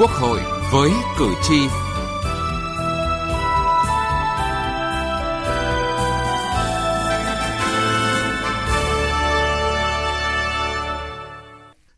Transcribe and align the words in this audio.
Quốc 0.00 0.10
hội 0.10 0.40
với 0.72 0.90
cử 1.18 1.34
tri. 1.42 1.56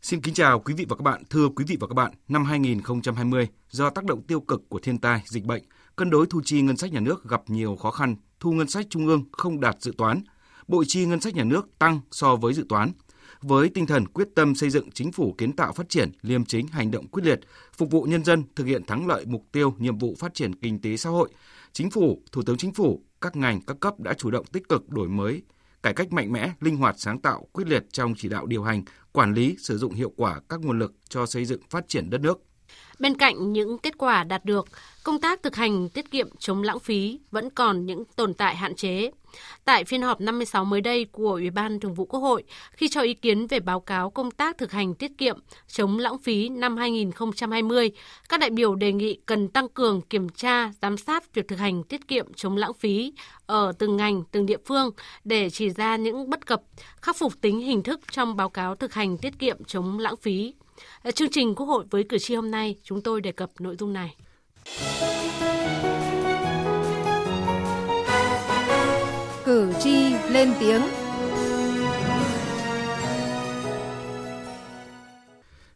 Xin 0.01 0.21
kính 0.21 0.33
chào 0.33 0.59
quý 0.59 0.73
vị 0.73 0.85
và 0.89 0.95
các 0.95 1.03
bạn. 1.03 1.23
Thưa 1.29 1.49
quý 1.55 1.65
vị 1.67 1.77
và 1.79 1.87
các 1.87 1.93
bạn, 1.93 2.11
năm 2.27 2.45
2020, 2.45 3.47
do 3.69 3.89
tác 3.89 4.05
động 4.05 4.21
tiêu 4.21 4.41
cực 4.41 4.61
của 4.69 4.79
thiên 4.79 4.97
tai, 4.97 5.21
dịch 5.25 5.45
bệnh, 5.45 5.63
cân 5.95 6.09
đối 6.09 6.25
thu 6.25 6.41
chi 6.45 6.61
ngân 6.61 6.77
sách 6.77 6.91
nhà 6.91 6.99
nước 6.99 7.29
gặp 7.29 7.41
nhiều 7.47 7.75
khó 7.75 7.91
khăn, 7.91 8.15
thu 8.39 8.51
ngân 8.51 8.69
sách 8.69 8.85
trung 8.89 9.07
ương 9.07 9.23
không 9.31 9.59
đạt 9.59 9.75
dự 9.79 9.93
toán, 9.97 10.21
bộ 10.67 10.83
chi 10.87 11.05
ngân 11.05 11.19
sách 11.19 11.35
nhà 11.35 11.43
nước 11.43 11.79
tăng 11.79 11.99
so 12.11 12.35
với 12.35 12.53
dự 12.53 12.65
toán. 12.69 12.91
Với 13.41 13.69
tinh 13.69 13.85
thần 13.85 14.07
quyết 14.07 14.27
tâm 14.35 14.55
xây 14.55 14.69
dựng 14.69 14.91
chính 14.91 15.11
phủ 15.11 15.35
kiến 15.37 15.53
tạo 15.53 15.73
phát 15.73 15.89
triển, 15.89 16.11
liêm 16.21 16.45
chính, 16.45 16.67
hành 16.67 16.91
động 16.91 17.07
quyết 17.07 17.25
liệt, 17.25 17.39
phục 17.73 17.91
vụ 17.91 18.03
nhân 18.03 18.23
dân, 18.23 18.43
thực 18.55 18.65
hiện 18.65 18.83
thắng 18.85 19.07
lợi 19.07 19.25
mục 19.25 19.45
tiêu, 19.51 19.75
nhiệm 19.77 19.97
vụ 19.97 20.15
phát 20.19 20.33
triển 20.33 20.55
kinh 20.55 20.81
tế 20.81 20.97
xã 20.97 21.09
hội, 21.09 21.29
Chính 21.73 21.89
phủ, 21.89 22.21
Thủ 22.31 22.41
tướng 22.45 22.57
Chính 22.57 22.73
phủ, 22.73 23.01
các 23.21 23.35
ngành, 23.35 23.61
các 23.61 23.77
cấp 23.79 23.99
đã 23.99 24.13
chủ 24.13 24.31
động 24.31 24.45
tích 24.45 24.69
cực 24.69 24.89
đổi 24.89 25.07
mới, 25.07 25.41
cải 25.83 25.93
cách 25.93 26.13
mạnh 26.13 26.31
mẽ, 26.31 26.51
linh 26.59 26.77
hoạt 26.77 26.99
sáng 26.99 27.19
tạo, 27.19 27.47
quyết 27.51 27.67
liệt 27.67 27.85
trong 27.91 28.13
chỉ 28.17 28.29
đạo 28.29 28.45
điều 28.45 28.63
hành, 28.63 28.83
quản 29.11 29.33
lý, 29.33 29.55
sử 29.59 29.77
dụng 29.77 29.93
hiệu 29.93 30.13
quả 30.15 30.39
các 30.49 30.59
nguồn 30.59 30.79
lực 30.79 30.93
cho 31.09 31.25
xây 31.25 31.45
dựng 31.45 31.61
phát 31.69 31.87
triển 31.87 32.09
đất 32.09 32.21
nước. 32.21 32.41
Bên 32.99 33.17
cạnh 33.17 33.53
những 33.53 33.77
kết 33.77 33.97
quả 33.97 34.23
đạt 34.23 34.45
được, 34.45 34.67
công 35.03 35.21
tác 35.21 35.43
thực 35.43 35.55
hành 35.55 35.89
tiết 35.89 36.11
kiệm 36.11 36.29
chống 36.39 36.63
lãng 36.63 36.79
phí 36.79 37.19
vẫn 37.31 37.49
còn 37.49 37.85
những 37.85 38.03
tồn 38.15 38.33
tại 38.33 38.55
hạn 38.55 38.75
chế. 38.75 39.11
Tại 39.65 39.83
phiên 39.83 40.01
họp 40.01 40.21
56 40.21 40.65
mới 40.65 40.81
đây 40.81 41.05
của 41.11 41.31
Ủy 41.31 41.49
ban 41.49 41.79
Thường 41.79 41.93
vụ 41.93 42.05
Quốc 42.05 42.19
hội, 42.19 42.43
khi 42.71 42.87
cho 42.87 43.01
ý 43.01 43.13
kiến 43.13 43.47
về 43.47 43.59
báo 43.59 43.79
cáo 43.79 44.09
công 44.09 44.31
tác 44.31 44.57
thực 44.57 44.71
hành 44.71 44.95
tiết 44.95 45.11
kiệm 45.17 45.39
chống 45.67 45.99
lãng 45.99 46.17
phí 46.17 46.49
năm 46.49 46.77
2020, 46.77 47.91
các 48.29 48.39
đại 48.39 48.49
biểu 48.49 48.75
đề 48.75 48.91
nghị 48.91 49.19
cần 49.25 49.47
tăng 49.47 49.69
cường 49.69 50.01
kiểm 50.01 50.29
tra, 50.29 50.71
giám 50.81 50.97
sát 50.97 51.33
việc 51.33 51.47
thực 51.47 51.59
hành 51.59 51.83
tiết 51.83 52.07
kiệm 52.07 52.33
chống 52.33 52.57
lãng 52.57 52.73
phí 52.73 53.13
ở 53.45 53.71
từng 53.79 53.97
ngành, 53.97 54.23
từng 54.31 54.45
địa 54.45 54.57
phương 54.65 54.91
để 55.23 55.49
chỉ 55.49 55.69
ra 55.69 55.95
những 55.95 56.29
bất 56.29 56.45
cập, 56.45 56.61
khắc 57.01 57.15
phục 57.15 57.33
tính 57.41 57.59
hình 57.59 57.83
thức 57.83 57.99
trong 58.11 58.35
báo 58.35 58.49
cáo 58.49 58.75
thực 58.75 58.93
hành 58.93 59.17
tiết 59.17 59.39
kiệm 59.39 59.63
chống 59.63 59.99
lãng 59.99 60.17
phí. 60.17 60.53
Chương 61.15 61.31
trình 61.31 61.55
Quốc 61.55 61.65
hội 61.65 61.85
với 61.89 62.03
cử 62.03 62.17
tri 62.17 62.35
hôm 62.35 62.51
nay, 62.51 62.75
chúng 62.83 63.01
tôi 63.01 63.21
đề 63.21 63.31
cập 63.31 63.49
nội 63.59 63.75
dung 63.79 63.93
này. 63.93 64.15
Lên 70.33 70.53
tiếng. 70.59 70.81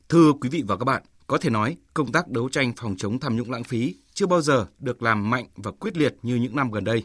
Thưa 0.10 0.32
quý 0.42 0.50
vị 0.50 0.64
và 0.68 0.78
các 0.78 0.84
bạn, 0.86 1.04
có 1.28 1.38
thể 1.38 1.50
nói 1.50 1.78
công 1.94 2.12
tác 2.12 2.28
đấu 2.28 2.50
tranh 2.50 2.74
phòng 2.78 2.96
chống 2.98 3.20
tham 3.20 3.36
nhũng 3.36 3.52
lãng 3.52 3.64
phí 3.64 3.96
chưa 4.14 4.26
bao 4.26 4.42
giờ 4.42 4.68
được 4.80 5.04
làm 5.04 5.30
mạnh 5.30 5.46
và 5.56 5.72
quyết 5.72 5.98
liệt 5.98 6.16
như 6.22 6.36
những 6.36 6.56
năm 6.56 6.72
gần 6.72 6.84
đây. 6.84 7.04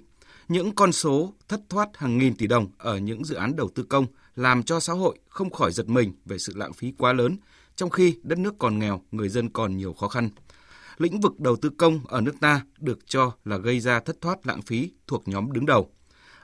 Những 0.48 0.74
con 0.74 0.92
số 0.92 1.34
thất 1.48 1.60
thoát 1.68 1.88
hàng 1.94 2.18
nghìn 2.18 2.34
tỷ 2.34 2.46
đồng 2.46 2.66
ở 2.78 2.98
những 2.98 3.24
dự 3.24 3.34
án 3.34 3.56
đầu 3.56 3.70
tư 3.74 3.82
công 3.82 4.06
làm 4.36 4.62
cho 4.62 4.80
xã 4.80 4.92
hội 4.92 5.18
không 5.28 5.50
khỏi 5.50 5.72
giật 5.72 5.88
mình 5.88 6.12
về 6.24 6.38
sự 6.38 6.52
lãng 6.56 6.72
phí 6.72 6.92
quá 6.98 7.12
lớn, 7.12 7.36
trong 7.76 7.90
khi 7.90 8.16
đất 8.22 8.38
nước 8.38 8.54
còn 8.58 8.78
nghèo, 8.78 9.00
người 9.10 9.28
dân 9.28 9.48
còn 9.48 9.76
nhiều 9.76 9.92
khó 9.92 10.08
khăn. 10.08 10.30
Lĩnh 10.98 11.20
vực 11.20 11.40
đầu 11.40 11.56
tư 11.56 11.70
công 11.78 12.00
ở 12.08 12.20
nước 12.20 12.34
ta 12.40 12.62
được 12.78 12.98
cho 13.06 13.32
là 13.44 13.56
gây 13.56 13.80
ra 13.80 14.00
thất 14.00 14.20
thoát 14.20 14.46
lãng 14.46 14.62
phí 14.62 14.92
thuộc 15.06 15.28
nhóm 15.28 15.52
đứng 15.52 15.66
đầu. 15.66 15.90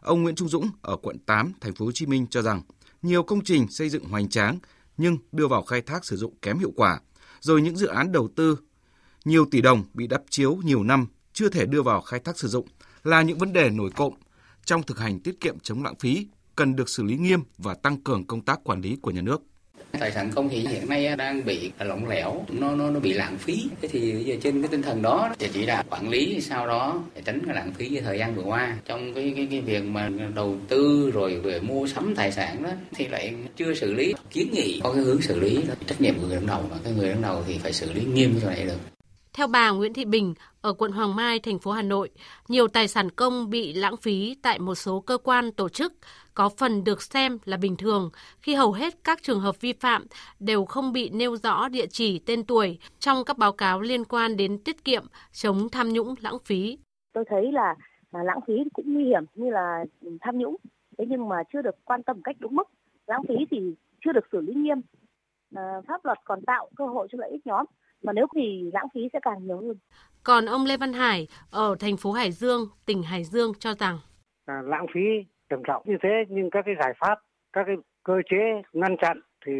Ông 0.06 0.22
Nguyễn 0.22 0.34
Trung 0.34 0.48
Dũng 0.48 0.70
ở 0.82 0.96
quận 0.96 1.18
8, 1.18 1.52
thành 1.60 1.74
phố 1.74 1.84
Hồ 1.84 1.92
Chí 1.92 2.06
Minh 2.06 2.26
cho 2.30 2.42
rằng 2.42 2.62
nhiều 3.02 3.22
công 3.22 3.44
trình 3.44 3.68
xây 3.68 3.88
dựng 3.88 4.04
hoành 4.04 4.28
tráng 4.28 4.58
nhưng 4.96 5.18
đưa 5.32 5.46
vào 5.46 5.62
khai 5.62 5.82
thác 5.82 6.04
sử 6.04 6.16
dụng 6.16 6.34
kém 6.42 6.58
hiệu 6.58 6.72
quả, 6.76 7.00
rồi 7.40 7.62
những 7.62 7.76
dự 7.76 7.86
án 7.86 8.12
đầu 8.12 8.28
tư 8.36 8.58
nhiều 9.24 9.46
tỷ 9.50 9.60
đồng 9.60 9.84
bị 9.94 10.06
đắp 10.06 10.22
chiếu 10.30 10.56
nhiều 10.64 10.82
năm 10.82 11.06
chưa 11.32 11.48
thể 11.48 11.66
đưa 11.66 11.82
vào 11.82 12.00
khai 12.00 12.20
thác 12.20 12.38
sử 12.38 12.48
dụng 12.48 12.68
là 13.04 13.22
những 13.22 13.38
vấn 13.38 13.52
đề 13.52 13.70
nổi 13.70 13.90
cộng 13.90 14.14
trong 14.64 14.82
thực 14.82 14.98
hành 14.98 15.20
tiết 15.20 15.40
kiệm 15.40 15.58
chống 15.58 15.82
lãng 15.82 15.94
phí 15.98 16.26
cần 16.56 16.76
được 16.76 16.88
xử 16.88 17.02
lý 17.02 17.16
nghiêm 17.16 17.40
và 17.58 17.74
tăng 17.74 18.00
cường 18.00 18.26
công 18.26 18.40
tác 18.40 18.64
quản 18.64 18.80
lý 18.80 18.96
của 19.02 19.10
nhà 19.10 19.22
nước. 19.22 19.42
Tài 20.00 20.12
sản 20.12 20.30
công 20.34 20.48
thì 20.48 20.58
hiện 20.58 20.88
nay 20.88 21.16
đang 21.16 21.44
bị 21.44 21.70
lỏng 21.78 22.08
lẻo, 22.08 22.44
nó 22.48 22.74
nó 22.74 22.90
nó 22.90 23.00
bị 23.00 23.12
lãng 23.12 23.38
phí. 23.38 23.68
Thế 23.82 23.88
thì 23.88 24.24
giờ 24.24 24.36
trên 24.42 24.62
cái 24.62 24.68
tinh 24.68 24.82
thần 24.82 25.02
đó 25.02 25.30
thì 25.38 25.48
chỉ 25.52 25.66
đạo 25.66 25.84
quản 25.90 26.08
lý 26.08 26.40
sau 26.40 26.66
đó 26.66 27.02
để 27.14 27.22
tránh 27.24 27.40
cái 27.46 27.54
lãng 27.54 27.72
phí 27.72 27.88
như 27.88 28.00
thời 28.00 28.18
gian 28.18 28.34
vừa 28.34 28.42
qua 28.42 28.76
trong 28.84 29.14
cái 29.14 29.32
cái 29.36 29.48
cái 29.50 29.60
việc 29.60 29.84
mà 29.84 30.10
đầu 30.34 30.56
tư 30.68 31.10
rồi 31.14 31.40
về 31.40 31.60
mua 31.60 31.86
sắm 31.86 32.14
tài 32.16 32.32
sản 32.32 32.62
đó 32.62 32.70
thì 32.94 33.06
lại 33.08 33.34
chưa 33.56 33.74
xử 33.74 33.94
lý 33.94 34.14
kiến 34.30 34.48
nghị 34.52 34.80
có 34.84 34.92
cái 34.92 35.02
hướng 35.02 35.22
xử 35.22 35.40
lý 35.40 35.56
đó. 35.68 35.74
trách 35.86 36.00
nhiệm 36.00 36.14
của 36.20 36.26
người 36.26 36.36
đứng 36.36 36.46
đầu 36.46 36.62
và 36.70 36.76
cái 36.84 36.92
người 36.92 37.08
đứng 37.08 37.22
đầu 37.22 37.42
thì 37.46 37.58
phải 37.58 37.72
xử 37.72 37.92
lý 37.92 38.04
nghiêm 38.04 38.38
cái 38.40 38.56
này 38.56 38.64
được. 38.66 38.78
Theo 39.32 39.46
bà 39.46 39.70
Nguyễn 39.70 39.92
Thị 39.92 40.04
Bình, 40.04 40.34
ở 40.60 40.72
quận 40.72 40.92
Hoàng 40.92 41.16
Mai, 41.16 41.38
thành 41.38 41.58
phố 41.58 41.70
Hà 41.70 41.82
Nội, 41.82 42.10
nhiều 42.48 42.68
tài 42.68 42.88
sản 42.88 43.10
công 43.10 43.50
bị 43.50 43.72
lãng 43.72 43.96
phí 43.96 44.36
tại 44.42 44.58
một 44.58 44.74
số 44.74 45.00
cơ 45.00 45.18
quan 45.18 45.52
tổ 45.52 45.68
chức 45.68 45.92
có 46.36 46.48
phần 46.58 46.84
được 46.84 47.02
xem 47.02 47.38
là 47.44 47.56
bình 47.56 47.76
thường 47.76 48.10
khi 48.38 48.54
hầu 48.54 48.72
hết 48.72 48.94
các 49.04 49.22
trường 49.22 49.40
hợp 49.40 49.60
vi 49.60 49.72
phạm 49.72 50.06
đều 50.40 50.64
không 50.64 50.92
bị 50.92 51.10
nêu 51.10 51.36
rõ 51.36 51.68
địa 51.68 51.86
chỉ 51.86 52.18
tên 52.26 52.44
tuổi 52.44 52.78
trong 52.98 53.24
các 53.26 53.38
báo 53.38 53.52
cáo 53.52 53.80
liên 53.80 54.04
quan 54.04 54.36
đến 54.36 54.58
tiết 54.64 54.84
kiệm, 54.84 55.04
chống 55.32 55.68
tham 55.72 55.88
nhũng 55.88 56.14
lãng 56.20 56.38
phí. 56.44 56.78
Tôi 57.12 57.24
thấy 57.30 57.52
là, 57.52 57.74
là 58.12 58.22
lãng 58.22 58.40
phí 58.46 58.54
cũng 58.72 58.94
nguy 58.94 59.04
hiểm 59.04 59.24
như 59.34 59.50
là 59.50 59.84
tham 60.20 60.38
nhũng, 60.38 60.56
thế 60.98 61.04
nhưng 61.08 61.28
mà 61.28 61.36
chưa 61.52 61.62
được 61.62 61.84
quan 61.84 62.02
tâm 62.02 62.22
cách 62.24 62.36
đúng 62.38 62.54
mức. 62.54 62.68
Lãng 63.06 63.22
phí 63.28 63.34
thì 63.50 63.58
chưa 64.04 64.12
được 64.12 64.24
xử 64.32 64.40
lý 64.40 64.54
nghiêm. 64.54 64.80
À, 65.54 65.62
pháp 65.88 66.04
luật 66.04 66.18
còn 66.24 66.44
tạo 66.46 66.68
cơ 66.76 66.86
hội 66.86 67.08
cho 67.12 67.18
lợi 67.20 67.30
ích 67.30 67.46
nhóm 67.46 67.66
mà 68.02 68.12
nếu 68.12 68.26
thì 68.34 68.70
lãng 68.72 68.86
phí 68.94 69.00
sẽ 69.12 69.18
càng 69.22 69.46
nhiều 69.46 69.56
hơn. 69.56 69.76
Còn 70.22 70.46
ông 70.46 70.64
Lê 70.64 70.76
Văn 70.76 70.92
Hải 70.92 71.28
ở 71.50 71.76
thành 71.80 71.96
phố 71.96 72.12
Hải 72.12 72.32
Dương, 72.32 72.68
tỉnh 72.86 73.02
Hải 73.02 73.24
Dương 73.24 73.52
cho 73.58 73.74
rằng 73.74 73.98
à, 74.46 74.62
lãng 74.64 74.86
phí 74.94 75.00
trầm 75.50 75.62
trọng 75.66 75.82
như 75.86 75.96
thế 76.02 76.24
nhưng 76.28 76.50
các 76.50 76.62
cái 76.66 76.74
giải 76.80 76.92
pháp, 77.00 77.18
các 77.52 77.62
cái 77.66 77.76
cơ 78.04 78.14
chế 78.30 78.62
ngăn 78.72 78.96
chặn 79.02 79.20
thì 79.46 79.52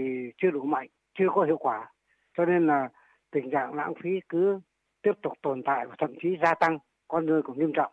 chưa 0.42 0.50
đủ 0.50 0.62
mạnh, 0.64 0.88
chưa 1.18 1.26
có 1.34 1.44
hiệu 1.44 1.56
quả. 1.56 1.92
Cho 2.38 2.44
nên 2.44 2.66
là 2.66 2.88
tình 3.32 3.50
trạng 3.52 3.74
lãng 3.74 3.94
phí 4.02 4.10
cứ 4.28 4.60
tiếp 5.02 5.12
tục 5.22 5.32
tồn 5.42 5.62
tại 5.66 5.86
và 5.88 5.94
thậm 5.98 6.10
chí 6.22 6.28
gia 6.42 6.54
tăng, 6.54 6.78
con 7.08 7.26
người 7.26 7.42
cũng 7.42 7.58
nghiêm 7.58 7.72
trọng. 7.76 7.92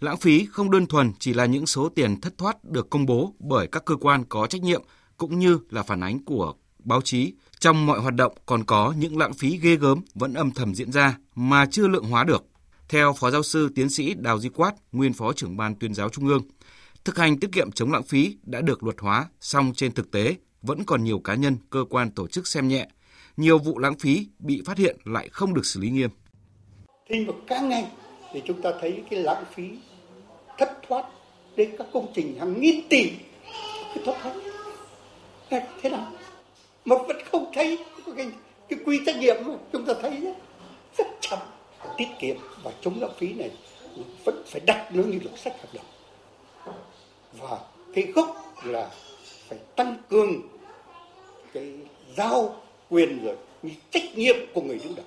Lãng 0.00 0.16
phí 0.16 0.46
không 0.50 0.70
đơn 0.70 0.86
thuần 0.86 1.12
chỉ 1.18 1.34
là 1.34 1.44
những 1.46 1.66
số 1.66 1.88
tiền 1.88 2.20
thất 2.20 2.38
thoát 2.38 2.56
được 2.64 2.90
công 2.90 3.06
bố 3.06 3.32
bởi 3.38 3.66
các 3.72 3.84
cơ 3.84 3.96
quan 3.96 4.22
có 4.28 4.46
trách 4.46 4.62
nhiệm 4.62 4.82
cũng 5.16 5.38
như 5.38 5.58
là 5.70 5.82
phản 5.82 6.00
ánh 6.00 6.24
của 6.24 6.54
báo 6.84 7.00
chí. 7.00 7.34
Trong 7.58 7.86
mọi 7.86 7.98
hoạt 7.98 8.14
động 8.14 8.32
còn 8.46 8.64
có 8.66 8.94
những 8.98 9.18
lãng 9.18 9.32
phí 9.32 9.58
ghê 9.62 9.76
gớm 9.76 10.00
vẫn 10.14 10.34
âm 10.34 10.50
thầm 10.56 10.74
diễn 10.74 10.92
ra 10.92 11.18
mà 11.34 11.66
chưa 11.66 11.88
lượng 11.88 12.04
hóa 12.04 12.24
được. 12.24 12.44
Theo 12.88 13.12
Phó 13.12 13.30
Giáo 13.30 13.42
sư 13.42 13.68
Tiến 13.74 13.90
sĩ 13.90 14.14
Đào 14.14 14.38
Duy 14.38 14.48
Quát, 14.48 14.72
nguyên 14.92 15.12
Phó 15.12 15.32
trưởng 15.32 15.56
Ban 15.56 15.74
tuyên 15.74 15.94
giáo 15.94 16.08
Trung 16.08 16.28
ương, 16.28 16.42
thực 17.04 17.18
hành 17.18 17.40
tiết 17.40 17.52
kiệm 17.52 17.72
chống 17.72 17.92
lãng 17.92 18.02
phí 18.02 18.36
đã 18.42 18.60
được 18.60 18.82
luật 18.82 18.96
hóa, 19.00 19.28
song 19.40 19.72
trên 19.76 19.92
thực 19.92 20.10
tế 20.10 20.36
vẫn 20.62 20.84
còn 20.84 21.04
nhiều 21.04 21.18
cá 21.18 21.34
nhân, 21.34 21.56
cơ 21.70 21.84
quan 21.90 22.10
tổ 22.10 22.26
chức 22.26 22.46
xem 22.46 22.68
nhẹ. 22.68 22.88
Nhiều 23.36 23.58
vụ 23.58 23.78
lãng 23.78 23.98
phí 23.98 24.26
bị 24.38 24.62
phát 24.66 24.78
hiện 24.78 24.96
lại 25.04 25.28
không 25.32 25.54
được 25.54 25.66
xử 25.66 25.80
lý 25.80 25.90
nghiêm. 25.90 26.10
Thì 27.08 27.24
vào 27.24 27.36
các 27.46 27.62
ngành 27.62 27.84
thì 28.32 28.42
chúng 28.46 28.62
ta 28.62 28.70
thấy 28.80 29.02
cái 29.10 29.22
lãng 29.22 29.44
phí 29.54 29.64
thất 30.58 30.78
thoát 30.88 31.04
đến 31.56 31.70
các 31.78 31.86
công 31.92 32.12
trình 32.14 32.38
hàng 32.38 32.60
nghìn 32.60 32.88
tỷ. 32.88 33.10
Cái 33.94 34.04
thất 34.06 34.14
thoát. 34.22 34.34
Thế 35.82 35.90
nào? 35.90 36.12
Mà 36.84 36.96
vẫn 37.08 37.16
không 37.32 37.50
thấy 37.54 37.78
cái, 38.16 38.30
cái 38.68 38.78
quy 38.86 39.00
trách 39.06 39.16
nhiệm 39.16 39.36
mà 39.46 39.54
chúng 39.72 39.86
ta 39.86 39.94
thấy 40.02 40.20
rất, 40.20 40.36
rất 40.98 41.06
chậm. 41.20 41.38
Tiết 41.98 42.08
kiệm 42.20 42.36
và 42.62 42.72
chống 42.80 43.00
lãng 43.00 43.12
phí 43.18 43.32
này 43.32 43.50
vẫn 44.24 44.42
phải 44.46 44.60
đặt 44.66 44.90
nó 44.94 45.02
như 45.02 45.18
luật 45.22 45.40
sách 45.40 45.52
hợp 45.60 45.68
đồng 45.74 45.84
và 47.38 47.60
cái 47.94 48.04
gốc 48.04 48.36
là 48.64 48.90
phải 49.48 49.58
tăng 49.76 49.96
cường 50.08 50.42
cái 51.52 51.74
giao 52.16 52.56
quyền 52.90 53.24
rồi 53.24 53.36
như 53.62 53.70
trách 53.90 54.14
nhiệm 54.14 54.36
của 54.54 54.60
người 54.60 54.80
đứng 54.84 54.94
đầu 54.94 55.06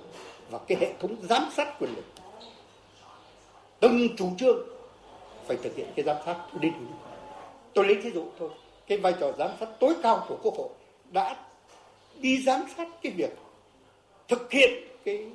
và 0.50 0.58
cái 0.68 0.78
hệ 0.80 0.92
thống 1.00 1.16
giám 1.22 1.48
sát 1.56 1.80
quyền 1.80 1.94
lực. 1.96 2.04
Từng 3.80 4.16
chủ 4.16 4.30
trương 4.38 4.58
phải 5.46 5.56
thực 5.62 5.76
hiện 5.76 5.86
cái 5.96 6.04
giám 6.04 6.16
sát 6.26 6.36
đến 6.60 6.72
tôi 7.74 7.86
lấy 7.86 7.94
ví 7.94 8.10
dụ 8.10 8.24
thôi, 8.38 8.50
cái 8.86 8.98
vai 8.98 9.14
trò 9.20 9.32
giám 9.38 9.50
sát 9.60 9.68
tối 9.80 9.94
cao 10.02 10.26
của 10.28 10.38
quốc 10.42 10.54
hội 10.54 10.68
đã 11.12 11.36
đi 12.16 12.42
giám 12.42 12.62
sát 12.76 12.88
cái 13.02 13.12
việc 13.12 13.30
thực 14.28 14.52
hiện 14.52 14.70
cái 15.04 15.26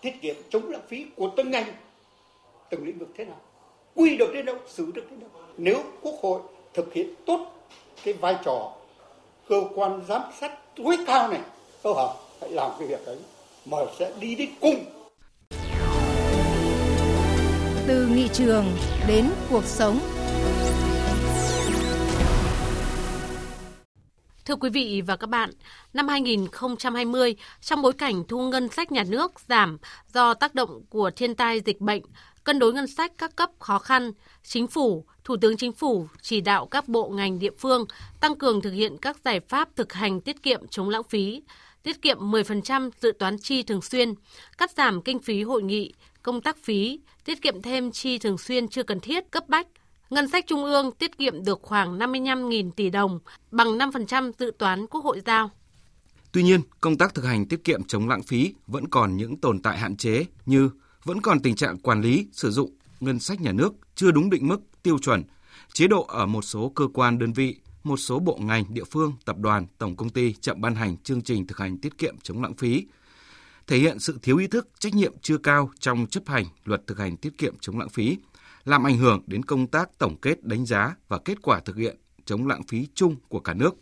tiết 0.00 0.14
kiệm 0.22 0.36
chống 0.50 0.70
lãng 0.70 0.86
phí 0.88 1.06
của 1.16 1.30
từng 1.36 1.50
ngành, 1.50 1.72
từng 2.70 2.86
lĩnh 2.86 2.98
vực 2.98 3.08
thế 3.16 3.24
nào 3.24 3.40
quy 3.94 4.16
được 4.16 4.30
đến 4.34 4.46
đâu 4.46 4.56
xử 4.68 4.92
được 4.94 5.10
đến 5.10 5.20
đâu. 5.20 5.30
Nếu 5.56 5.82
quốc 6.02 6.14
hội 6.22 6.40
thực 6.74 6.92
hiện 6.92 7.14
tốt 7.26 7.68
cái 8.04 8.14
vai 8.14 8.36
trò 8.44 8.72
cơ 9.48 9.62
quan 9.74 10.00
giám 10.08 10.22
sát 10.40 10.52
tối 10.76 10.96
cao 11.06 11.28
này 11.28 11.40
câu 11.82 11.94
hỏi 11.94 12.14
hãy 12.40 12.50
làm 12.50 12.70
cái 12.78 12.88
việc 12.88 13.06
ấy 13.06 13.18
mà 13.66 13.78
sẽ 13.98 14.12
đi 14.20 14.34
đến 14.34 14.48
cùng. 14.60 14.84
Từ 17.86 18.06
nghị 18.06 18.28
trường 18.32 18.64
đến 19.08 19.30
cuộc 19.50 19.64
sống. 19.64 19.98
Thưa 24.44 24.56
quý 24.56 24.70
vị 24.70 25.02
và 25.06 25.16
các 25.16 25.26
bạn, 25.26 25.50
năm 25.92 26.08
2020, 26.08 27.36
trong 27.60 27.82
bối 27.82 27.92
cảnh 27.92 28.24
thu 28.28 28.48
ngân 28.48 28.68
sách 28.68 28.92
nhà 28.92 29.04
nước 29.08 29.40
giảm 29.48 29.78
do 30.14 30.34
tác 30.34 30.54
động 30.54 30.82
của 30.88 31.10
thiên 31.16 31.34
tai 31.34 31.60
dịch 31.66 31.80
bệnh, 31.80 32.02
cân 32.44 32.58
đối 32.58 32.72
ngân 32.72 32.86
sách 32.86 33.12
các 33.18 33.36
cấp 33.36 33.50
khó 33.58 33.78
khăn, 33.78 34.12
chính 34.42 34.66
phủ, 34.66 35.04
Thủ 35.24 35.36
tướng 35.36 35.56
Chính 35.56 35.72
phủ 35.72 36.08
chỉ 36.22 36.40
đạo 36.40 36.66
các 36.66 36.88
bộ 36.88 37.08
ngành 37.08 37.38
địa 37.38 37.50
phương 37.58 37.84
tăng 38.20 38.36
cường 38.36 38.60
thực 38.60 38.70
hiện 38.70 38.96
các 39.02 39.16
giải 39.24 39.40
pháp 39.40 39.68
thực 39.76 39.92
hành 39.92 40.20
tiết 40.20 40.42
kiệm 40.42 40.68
chống 40.70 40.88
lãng 40.88 41.04
phí, 41.04 41.42
tiết 41.82 42.02
kiệm 42.02 42.18
10% 42.18 42.90
dự 43.00 43.12
toán 43.18 43.38
chi 43.38 43.62
thường 43.62 43.82
xuyên, 43.82 44.14
cắt 44.58 44.70
giảm 44.70 45.02
kinh 45.02 45.18
phí 45.18 45.42
hội 45.42 45.62
nghị, 45.62 45.92
công 46.22 46.40
tác 46.40 46.56
phí, 46.62 47.00
tiết 47.24 47.42
kiệm 47.42 47.62
thêm 47.62 47.90
chi 47.92 48.18
thường 48.18 48.38
xuyên 48.38 48.68
chưa 48.68 48.82
cần 48.82 49.00
thiết, 49.00 49.30
cấp 49.30 49.48
bách, 49.48 49.66
Ngân 50.10 50.28
sách 50.28 50.44
trung 50.46 50.64
ương 50.64 50.92
tiết 50.92 51.18
kiệm 51.18 51.44
được 51.44 51.62
khoảng 51.62 51.98
55.000 51.98 52.70
tỷ 52.70 52.90
đồng, 52.90 53.18
bằng 53.50 53.78
5% 53.78 54.32
dự 54.38 54.52
toán 54.58 54.86
Quốc 54.86 55.04
hội 55.04 55.20
giao. 55.26 55.50
Tuy 56.32 56.42
nhiên, 56.42 56.60
công 56.80 56.98
tác 56.98 57.14
thực 57.14 57.24
hành 57.24 57.48
tiết 57.48 57.64
kiệm 57.64 57.84
chống 57.84 58.08
lãng 58.08 58.22
phí 58.22 58.54
vẫn 58.66 58.88
còn 58.88 59.16
những 59.16 59.36
tồn 59.36 59.60
tại 59.62 59.78
hạn 59.78 59.96
chế 59.96 60.26
như 60.46 60.70
vẫn 61.04 61.20
còn 61.20 61.40
tình 61.40 61.56
trạng 61.56 61.78
quản 61.78 62.00
lý 62.00 62.28
sử 62.32 62.50
dụng 62.50 62.70
ngân 63.00 63.20
sách 63.20 63.40
nhà 63.40 63.52
nước 63.52 63.74
chưa 63.94 64.10
đúng 64.10 64.30
định 64.30 64.48
mức 64.48 64.60
tiêu 64.82 64.98
chuẩn, 64.98 65.22
chế 65.72 65.86
độ 65.86 66.02
ở 66.02 66.26
một 66.26 66.42
số 66.42 66.72
cơ 66.74 66.88
quan 66.94 67.18
đơn 67.18 67.32
vị, 67.32 67.56
một 67.84 67.96
số 67.96 68.18
bộ 68.18 68.38
ngành, 68.42 68.64
địa 68.74 68.84
phương, 68.84 69.12
tập 69.24 69.36
đoàn, 69.38 69.66
tổng 69.78 69.96
công 69.96 70.10
ty 70.10 70.32
chậm 70.32 70.60
ban 70.60 70.74
hành 70.74 70.96
chương 70.96 71.22
trình 71.22 71.46
thực 71.46 71.58
hành 71.58 71.78
tiết 71.78 71.98
kiệm 71.98 72.16
chống 72.22 72.42
lãng 72.42 72.54
phí, 72.54 72.86
thể 73.66 73.78
hiện 73.78 73.98
sự 73.98 74.18
thiếu 74.22 74.38
ý 74.38 74.46
thức, 74.46 74.68
trách 74.78 74.94
nhiệm 74.94 75.14
chưa 75.22 75.38
cao 75.38 75.70
trong 75.80 76.06
chấp 76.06 76.22
hành 76.26 76.44
luật 76.64 76.86
thực 76.86 76.98
hành 76.98 77.16
tiết 77.16 77.38
kiệm 77.38 77.54
chống 77.60 77.78
lãng 77.78 77.88
phí, 77.88 78.16
làm 78.64 78.86
ảnh 78.86 78.98
hưởng 78.98 79.22
đến 79.26 79.42
công 79.42 79.66
tác 79.66 79.98
tổng 79.98 80.16
kết 80.22 80.44
đánh 80.44 80.66
giá 80.66 80.96
và 81.08 81.18
kết 81.24 81.42
quả 81.42 81.60
thực 81.60 81.76
hiện 81.76 81.96
chống 82.24 82.46
lãng 82.46 82.62
phí 82.62 82.88
chung 82.94 83.16
của 83.28 83.40
cả 83.40 83.54
nước. 83.54 83.74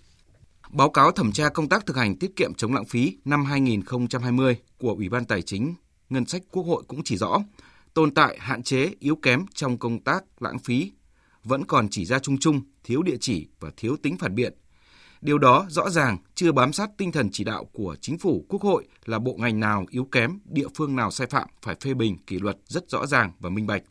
Báo 0.70 0.90
cáo 0.90 1.12
thẩm 1.12 1.32
tra 1.32 1.48
công 1.48 1.68
tác 1.68 1.86
thực 1.86 1.96
hành 1.96 2.16
tiết 2.16 2.36
kiệm 2.36 2.54
chống 2.54 2.74
lãng 2.74 2.84
phí 2.84 3.18
năm 3.24 3.44
2020 3.44 4.56
của 4.78 4.92
Ủy 4.92 5.08
ban 5.08 5.24
Tài 5.24 5.42
chính 5.42 5.74
Ngân 6.12 6.26
sách 6.26 6.42
Quốc 6.50 6.62
hội 6.62 6.82
cũng 6.88 7.02
chỉ 7.04 7.16
rõ, 7.16 7.38
tồn 7.94 8.14
tại 8.14 8.36
hạn 8.40 8.62
chế 8.62 8.90
yếu 8.98 9.16
kém 9.16 9.46
trong 9.54 9.78
công 9.78 10.00
tác 10.00 10.24
lãng 10.42 10.58
phí 10.58 10.92
vẫn 11.44 11.64
còn 11.64 11.88
chỉ 11.90 12.04
ra 12.04 12.18
chung 12.18 12.38
chung, 12.38 12.60
thiếu 12.84 13.02
địa 13.02 13.16
chỉ 13.20 13.48
và 13.60 13.70
thiếu 13.76 13.96
tính 14.02 14.18
phản 14.18 14.34
biện. 14.34 14.52
Điều 15.20 15.38
đó 15.38 15.66
rõ 15.68 15.90
ràng 15.90 16.18
chưa 16.34 16.52
bám 16.52 16.72
sát 16.72 16.90
tinh 16.98 17.12
thần 17.12 17.28
chỉ 17.32 17.44
đạo 17.44 17.64
của 17.64 17.96
chính 18.00 18.18
phủ, 18.18 18.46
quốc 18.48 18.62
hội 18.62 18.88
là 19.04 19.18
bộ 19.18 19.36
ngành 19.38 19.60
nào 19.60 19.84
yếu 19.90 20.04
kém, 20.04 20.38
địa 20.44 20.66
phương 20.74 20.96
nào 20.96 21.10
sai 21.10 21.26
phạm 21.26 21.48
phải 21.62 21.76
phê 21.80 21.94
bình 21.94 22.16
kỷ 22.26 22.38
luật 22.38 22.56
rất 22.66 22.90
rõ 22.90 23.06
ràng 23.06 23.32
và 23.40 23.50
minh 23.50 23.66
bạch. 23.66 23.82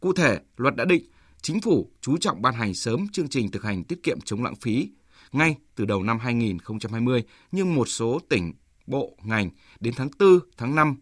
Cụ 0.00 0.12
thể, 0.12 0.40
luật 0.56 0.76
đã 0.76 0.84
định 0.84 1.04
chính 1.42 1.60
phủ 1.60 1.90
chú 2.00 2.16
trọng 2.16 2.42
ban 2.42 2.54
hành 2.54 2.74
sớm 2.74 3.08
chương 3.12 3.28
trình 3.28 3.50
thực 3.50 3.62
hành 3.62 3.84
tiết 3.84 4.02
kiệm 4.02 4.20
chống 4.20 4.44
lãng 4.44 4.56
phí 4.56 4.90
ngay 5.32 5.56
từ 5.74 5.84
đầu 5.84 6.02
năm 6.02 6.18
2020, 6.18 7.24
nhưng 7.52 7.74
một 7.74 7.88
số 7.88 8.18
tỉnh, 8.28 8.52
bộ, 8.86 9.16
ngành 9.22 9.50
đến 9.80 9.94
tháng 9.96 10.08
4, 10.18 10.38
tháng 10.56 10.74
5 10.74 10.96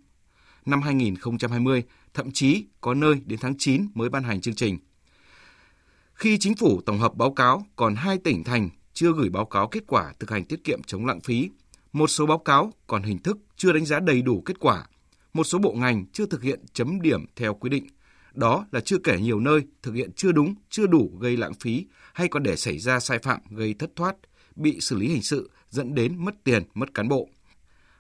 năm 0.66 0.82
2020, 0.82 1.82
thậm 2.14 2.30
chí 2.30 2.64
có 2.80 2.94
nơi 2.94 3.14
đến 3.26 3.38
tháng 3.42 3.54
9 3.58 3.88
mới 3.94 4.08
ban 4.08 4.22
hành 4.22 4.40
chương 4.40 4.54
trình. 4.54 4.78
Khi 6.14 6.38
chính 6.38 6.54
phủ 6.54 6.80
tổng 6.86 6.98
hợp 6.98 7.14
báo 7.14 7.32
cáo, 7.32 7.66
còn 7.76 7.94
hai 7.94 8.18
tỉnh 8.18 8.44
thành 8.44 8.70
chưa 8.92 9.12
gửi 9.12 9.28
báo 9.28 9.44
cáo 9.44 9.68
kết 9.68 9.84
quả 9.86 10.12
thực 10.18 10.30
hành 10.30 10.44
tiết 10.44 10.64
kiệm 10.64 10.82
chống 10.82 11.06
lãng 11.06 11.20
phí. 11.20 11.50
Một 11.92 12.06
số 12.06 12.26
báo 12.26 12.38
cáo 12.38 12.72
còn 12.86 13.02
hình 13.02 13.18
thức 13.18 13.38
chưa 13.56 13.72
đánh 13.72 13.86
giá 13.86 14.00
đầy 14.00 14.22
đủ 14.22 14.42
kết 14.46 14.60
quả. 14.60 14.86
Một 15.32 15.44
số 15.44 15.58
bộ 15.58 15.72
ngành 15.72 16.04
chưa 16.12 16.26
thực 16.26 16.42
hiện 16.42 16.60
chấm 16.72 17.00
điểm 17.00 17.26
theo 17.36 17.54
quy 17.54 17.70
định. 17.70 17.86
Đó 18.34 18.66
là 18.72 18.80
chưa 18.80 18.98
kể 19.04 19.20
nhiều 19.20 19.40
nơi 19.40 19.60
thực 19.82 19.94
hiện 19.94 20.12
chưa 20.16 20.32
đúng, 20.32 20.54
chưa 20.70 20.86
đủ 20.86 21.10
gây 21.20 21.36
lãng 21.36 21.54
phí 21.54 21.86
hay 22.12 22.28
còn 22.28 22.42
để 22.42 22.56
xảy 22.56 22.78
ra 22.78 23.00
sai 23.00 23.18
phạm 23.18 23.40
gây 23.50 23.74
thất 23.74 23.90
thoát, 23.96 24.16
bị 24.56 24.80
xử 24.80 24.96
lý 24.96 25.08
hình 25.08 25.22
sự 25.22 25.50
dẫn 25.70 25.94
đến 25.94 26.24
mất 26.24 26.34
tiền, 26.44 26.62
mất 26.74 26.94
cán 26.94 27.08
bộ. 27.08 27.28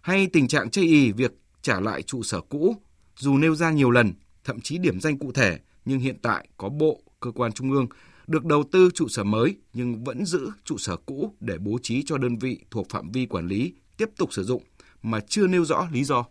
Hay 0.00 0.26
tình 0.26 0.48
trạng 0.48 0.70
chây 0.70 0.84
ý 0.84 1.12
việc 1.12 1.32
trả 1.64 1.80
lại 1.80 2.02
trụ 2.02 2.22
sở 2.22 2.40
cũ, 2.40 2.76
dù 3.16 3.38
nêu 3.38 3.54
ra 3.54 3.70
nhiều 3.70 3.90
lần, 3.90 4.12
thậm 4.44 4.60
chí 4.60 4.78
điểm 4.78 5.00
danh 5.00 5.18
cụ 5.18 5.32
thể, 5.32 5.58
nhưng 5.84 5.98
hiện 5.98 6.16
tại 6.22 6.48
có 6.56 6.68
bộ, 6.68 7.00
cơ 7.20 7.30
quan 7.30 7.52
trung 7.52 7.72
ương 7.72 7.86
được 8.26 8.44
đầu 8.44 8.64
tư 8.72 8.90
trụ 8.94 9.08
sở 9.08 9.24
mới 9.24 9.56
nhưng 9.72 10.04
vẫn 10.04 10.26
giữ 10.26 10.50
trụ 10.64 10.78
sở 10.78 10.96
cũ 10.96 11.34
để 11.40 11.58
bố 11.58 11.78
trí 11.82 12.02
cho 12.06 12.18
đơn 12.18 12.38
vị 12.38 12.58
thuộc 12.70 12.88
phạm 12.90 13.10
vi 13.12 13.26
quản 13.26 13.48
lý 13.48 13.72
tiếp 13.96 14.10
tục 14.16 14.32
sử 14.32 14.44
dụng 14.44 14.62
mà 15.02 15.20
chưa 15.28 15.46
nêu 15.46 15.64
rõ 15.64 15.88
lý 15.92 16.04
do. 16.04 16.24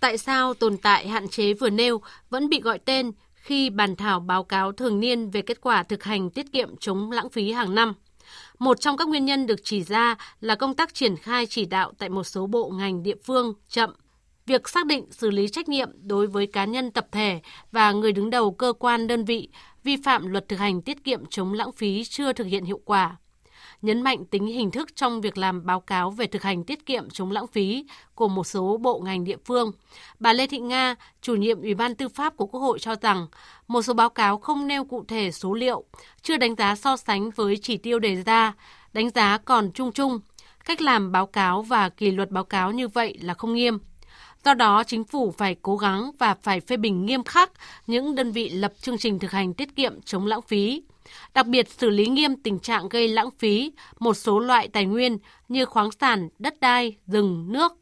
Tại 0.00 0.18
sao 0.18 0.54
tồn 0.54 0.76
tại 0.76 1.08
hạn 1.08 1.28
chế 1.28 1.54
vừa 1.54 1.70
nêu 1.70 2.00
vẫn 2.30 2.48
bị 2.48 2.60
gọi 2.60 2.78
tên 2.78 3.10
khi 3.34 3.70
bàn 3.70 3.96
thảo 3.96 4.20
báo 4.20 4.44
cáo 4.44 4.72
thường 4.72 5.00
niên 5.00 5.30
về 5.30 5.42
kết 5.42 5.60
quả 5.60 5.82
thực 5.82 6.04
hành 6.04 6.30
tiết 6.30 6.52
kiệm 6.52 6.76
chống 6.76 7.10
lãng 7.10 7.30
phí 7.30 7.52
hàng 7.52 7.74
năm? 7.74 7.94
Một 8.58 8.80
trong 8.80 8.96
các 8.96 9.08
nguyên 9.08 9.24
nhân 9.24 9.46
được 9.46 9.60
chỉ 9.64 9.82
ra 9.82 10.16
là 10.40 10.54
công 10.54 10.74
tác 10.74 10.94
triển 10.94 11.16
khai 11.16 11.46
chỉ 11.46 11.64
đạo 11.64 11.92
tại 11.98 12.08
một 12.08 12.24
số 12.24 12.46
bộ 12.46 12.70
ngành 12.70 13.02
địa 13.02 13.16
phương 13.24 13.54
chậm. 13.68 13.94
Việc 14.46 14.68
xác 14.68 14.86
định 14.86 15.06
xử 15.10 15.30
lý 15.30 15.48
trách 15.48 15.68
nhiệm 15.68 15.88
đối 16.02 16.26
với 16.26 16.46
cá 16.46 16.64
nhân 16.64 16.90
tập 16.90 17.06
thể 17.12 17.40
và 17.72 17.92
người 17.92 18.12
đứng 18.12 18.30
đầu 18.30 18.52
cơ 18.52 18.72
quan 18.78 19.06
đơn 19.06 19.24
vị 19.24 19.48
vi 19.84 19.96
phạm 19.96 20.26
luật 20.26 20.48
thực 20.48 20.58
hành 20.58 20.82
tiết 20.82 21.04
kiệm 21.04 21.26
chống 21.30 21.52
lãng 21.52 21.72
phí 21.72 22.04
chưa 22.04 22.32
thực 22.32 22.44
hiện 22.44 22.64
hiệu 22.64 22.80
quả 22.84 23.16
nhấn 23.84 24.02
mạnh 24.02 24.24
tính 24.24 24.46
hình 24.46 24.70
thức 24.70 24.96
trong 24.96 25.20
việc 25.20 25.38
làm 25.38 25.66
báo 25.66 25.80
cáo 25.80 26.10
về 26.10 26.26
thực 26.26 26.42
hành 26.42 26.64
tiết 26.64 26.86
kiệm 26.86 27.10
chống 27.10 27.30
lãng 27.30 27.46
phí 27.46 27.86
của 28.14 28.28
một 28.28 28.44
số 28.44 28.76
bộ 28.76 29.00
ngành 29.00 29.24
địa 29.24 29.36
phương. 29.44 29.72
Bà 30.20 30.32
Lê 30.32 30.46
Thị 30.46 30.58
Nga, 30.58 30.94
chủ 31.22 31.34
nhiệm 31.34 31.60
Ủy 31.60 31.74
ban 31.74 31.94
Tư 31.94 32.08
pháp 32.08 32.36
của 32.36 32.46
Quốc 32.46 32.60
hội 32.60 32.78
cho 32.78 32.94
rằng, 32.94 33.26
một 33.68 33.82
số 33.82 33.94
báo 33.94 34.10
cáo 34.10 34.38
không 34.38 34.66
nêu 34.66 34.84
cụ 34.84 35.04
thể 35.08 35.30
số 35.30 35.54
liệu, 35.54 35.84
chưa 36.22 36.36
đánh 36.36 36.54
giá 36.54 36.74
so 36.74 36.96
sánh 36.96 37.30
với 37.30 37.56
chỉ 37.56 37.76
tiêu 37.76 37.98
đề 37.98 38.22
ra, 38.22 38.54
đánh 38.92 39.10
giá 39.10 39.38
còn 39.38 39.70
chung 39.72 39.92
chung. 39.92 40.20
Cách 40.64 40.82
làm 40.82 41.12
báo 41.12 41.26
cáo 41.26 41.62
và 41.62 41.88
kỷ 41.88 42.10
luật 42.10 42.30
báo 42.30 42.44
cáo 42.44 42.72
như 42.72 42.88
vậy 42.88 43.18
là 43.20 43.34
không 43.34 43.54
nghiêm. 43.54 43.78
Do 44.44 44.54
đó, 44.54 44.84
chính 44.86 45.04
phủ 45.04 45.30
phải 45.38 45.56
cố 45.62 45.76
gắng 45.76 46.10
và 46.18 46.34
phải 46.42 46.60
phê 46.60 46.76
bình 46.76 47.06
nghiêm 47.06 47.24
khắc 47.24 47.50
những 47.86 48.14
đơn 48.14 48.32
vị 48.32 48.48
lập 48.48 48.72
chương 48.80 48.98
trình 48.98 49.18
thực 49.18 49.30
hành 49.30 49.54
tiết 49.54 49.76
kiệm 49.76 50.00
chống 50.00 50.26
lãng 50.26 50.42
phí, 50.42 50.82
đặc 51.34 51.46
biệt 51.46 51.68
xử 51.70 51.90
lý 51.90 52.06
nghiêm 52.06 52.36
tình 52.36 52.58
trạng 52.58 52.88
gây 52.88 53.08
lãng 53.08 53.30
phí 53.38 53.72
một 53.98 54.14
số 54.14 54.38
loại 54.40 54.68
tài 54.68 54.84
nguyên 54.84 55.18
như 55.48 55.64
khoáng 55.64 55.90
sản, 56.00 56.28
đất 56.38 56.60
đai, 56.60 56.96
rừng, 57.06 57.46
nước. 57.48 57.72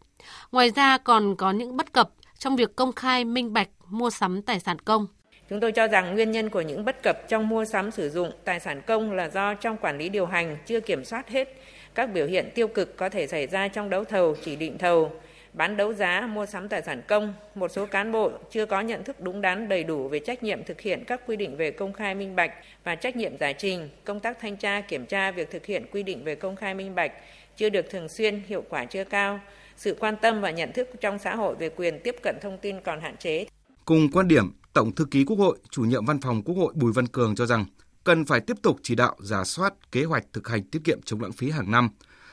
Ngoài 0.52 0.70
ra 0.70 0.98
còn 0.98 1.36
có 1.36 1.50
những 1.50 1.76
bất 1.76 1.92
cập 1.92 2.10
trong 2.38 2.56
việc 2.56 2.76
công 2.76 2.92
khai 2.92 3.24
minh 3.24 3.52
bạch 3.52 3.68
mua 3.88 4.10
sắm 4.10 4.42
tài 4.42 4.60
sản 4.60 4.78
công. 4.78 5.06
Chúng 5.50 5.60
tôi 5.60 5.72
cho 5.72 5.86
rằng 5.86 6.14
nguyên 6.14 6.30
nhân 6.30 6.50
của 6.50 6.60
những 6.60 6.84
bất 6.84 7.02
cập 7.02 7.28
trong 7.28 7.48
mua 7.48 7.64
sắm 7.64 7.90
sử 7.90 8.10
dụng 8.10 8.30
tài 8.44 8.60
sản 8.60 8.82
công 8.86 9.12
là 9.12 9.28
do 9.28 9.54
trong 9.54 9.76
quản 9.76 9.98
lý 9.98 10.08
điều 10.08 10.26
hành 10.26 10.56
chưa 10.66 10.80
kiểm 10.80 11.04
soát 11.04 11.28
hết 11.28 11.48
các 11.94 12.06
biểu 12.06 12.26
hiện 12.26 12.50
tiêu 12.54 12.68
cực 12.68 12.96
có 12.96 13.08
thể 13.08 13.26
xảy 13.26 13.46
ra 13.46 13.68
trong 13.68 13.90
đấu 13.90 14.04
thầu, 14.04 14.36
chỉ 14.44 14.56
định 14.56 14.78
thầu, 14.78 15.12
bán 15.52 15.76
đấu 15.76 15.92
giá, 15.92 16.26
mua 16.26 16.46
sắm 16.46 16.68
tài 16.68 16.82
sản 16.82 17.02
công, 17.08 17.34
một 17.54 17.72
số 17.72 17.86
cán 17.86 18.12
bộ 18.12 18.30
chưa 18.50 18.66
có 18.66 18.80
nhận 18.80 19.04
thức 19.04 19.20
đúng 19.20 19.40
đắn 19.40 19.68
đầy 19.68 19.84
đủ 19.84 20.08
về 20.08 20.18
trách 20.18 20.42
nhiệm 20.42 20.64
thực 20.64 20.80
hiện 20.80 21.04
các 21.06 21.20
quy 21.26 21.36
định 21.36 21.56
về 21.56 21.70
công 21.70 21.92
khai 21.92 22.14
minh 22.14 22.36
bạch 22.36 22.52
và 22.84 22.94
trách 22.94 23.16
nhiệm 23.16 23.38
giải 23.38 23.54
trình, 23.58 23.88
công 24.04 24.20
tác 24.20 24.38
thanh 24.40 24.56
tra 24.56 24.80
kiểm 24.80 25.06
tra 25.06 25.30
việc 25.30 25.50
thực 25.50 25.66
hiện 25.66 25.86
quy 25.92 26.02
định 26.02 26.24
về 26.24 26.34
công 26.34 26.56
khai 26.56 26.74
minh 26.74 26.94
bạch 26.94 27.12
chưa 27.56 27.68
được 27.68 27.86
thường 27.90 28.08
xuyên, 28.08 28.42
hiệu 28.46 28.64
quả 28.68 28.84
chưa 28.84 29.04
cao, 29.04 29.40
sự 29.76 29.96
quan 30.00 30.16
tâm 30.22 30.40
và 30.40 30.50
nhận 30.50 30.72
thức 30.72 30.88
trong 31.00 31.18
xã 31.18 31.36
hội 31.36 31.54
về 31.54 31.68
quyền 31.68 32.00
tiếp 32.04 32.16
cận 32.22 32.36
thông 32.42 32.58
tin 32.58 32.80
còn 32.80 33.00
hạn 33.00 33.16
chế. 33.16 33.46
Cùng 33.84 34.10
quan 34.12 34.28
điểm, 34.28 34.52
Tổng 34.72 34.94
thư 34.94 35.04
ký 35.04 35.24
Quốc 35.24 35.38
hội, 35.38 35.58
chủ 35.70 35.82
nhiệm 35.82 36.04
Văn 36.04 36.20
phòng 36.20 36.42
Quốc 36.42 36.54
hội 36.54 36.72
Bùi 36.76 36.92
Văn 36.92 37.06
Cường 37.06 37.34
cho 37.34 37.46
rằng 37.46 37.64
cần 38.04 38.24
phải 38.24 38.40
tiếp 38.40 38.56
tục 38.62 38.76
chỉ 38.82 38.94
đạo 38.94 39.16
giả 39.20 39.44
soát 39.44 39.92
kế 39.92 40.04
hoạch 40.04 40.24
thực 40.32 40.48
hành 40.48 40.62
tiết 40.64 40.78
kiệm 40.84 40.98
chống 41.04 41.20
lãng 41.20 41.32
phí 41.32 41.50
hàng 41.50 41.70
năm 41.70 41.88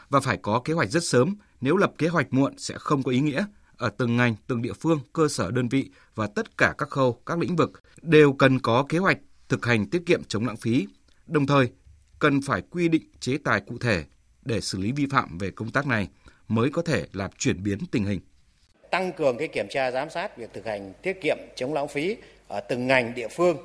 và 0.10 0.20
phải 0.20 0.38
có 0.38 0.62
kế 0.66 0.74
hoạch 0.74 0.89
rất 0.89 1.04
sớm 1.04 1.36
nếu 1.62 1.78
lập 1.78 1.92
kế 1.98 2.08
hoạch 2.08 2.34
muộn 2.34 2.54
sẽ 2.58 2.75
không 2.78 3.04
có 3.04 3.12
ý 3.12 3.20
nghĩa. 3.20 3.46
Ở 3.78 3.89
từng 3.98 4.18
ngành, 4.18 4.36
từng 4.48 4.62
địa 4.62 4.74
phương, 4.74 5.00
cơ 5.13 5.28
sở 5.28 5.51
đơn 5.51 5.70
vị 5.70 5.89
và 6.16 6.28
tất 6.28 6.58
cả 6.58 6.74
các 6.78 6.89
khâu, 6.89 7.22
các 7.25 7.39
lĩnh 7.39 7.56
vực 7.56 7.84
đều 8.01 8.34
cần 8.34 8.60
có 8.60 8.86
kế 8.89 8.98
hoạch 8.98 9.18
thực 9.50 9.66
hành 9.66 9.89
tiết 9.89 10.01
kiệm 10.06 10.24
chống 10.24 10.46
lãng 10.46 10.58
phí. 10.58 10.88
Đồng 11.28 11.48
thời, 11.48 11.70
cần 12.20 12.42
phải 12.42 12.62
quy 12.70 12.88
định 12.88 13.04
chế 13.20 13.38
tài 13.44 13.62
cụ 13.62 13.78
thể 13.78 14.04
để 14.46 14.62
xử 14.62 14.78
lý 14.78 14.92
vi 14.92 15.06
phạm 15.12 15.38
về 15.38 15.51
công 15.51 15.72
tác 15.72 15.88
này 15.88 16.08
mới 16.48 16.70
có 16.70 16.82
thể 16.82 17.06
làm 17.13 17.32
chuyển 17.38 17.63
biến 17.63 17.80
tình 17.92 18.06
hình. 18.06 18.20
Tăng 18.92 19.12
cường 19.12 19.38
cái 19.38 19.48
kiểm 19.48 19.68
tra 19.70 19.92
giám 19.92 20.10
sát 20.10 20.38
việc 20.38 20.54
thực 20.54 20.66
hành 20.66 20.94
tiết 21.01 21.22
kiệm 21.22 21.38
chống 21.56 21.74
lãng 21.74 21.88
phí 21.88 22.18
ở 22.48 22.60
từng 22.60 22.88
ngành 22.88 23.16
địa 23.16 23.28
phương 23.28 23.58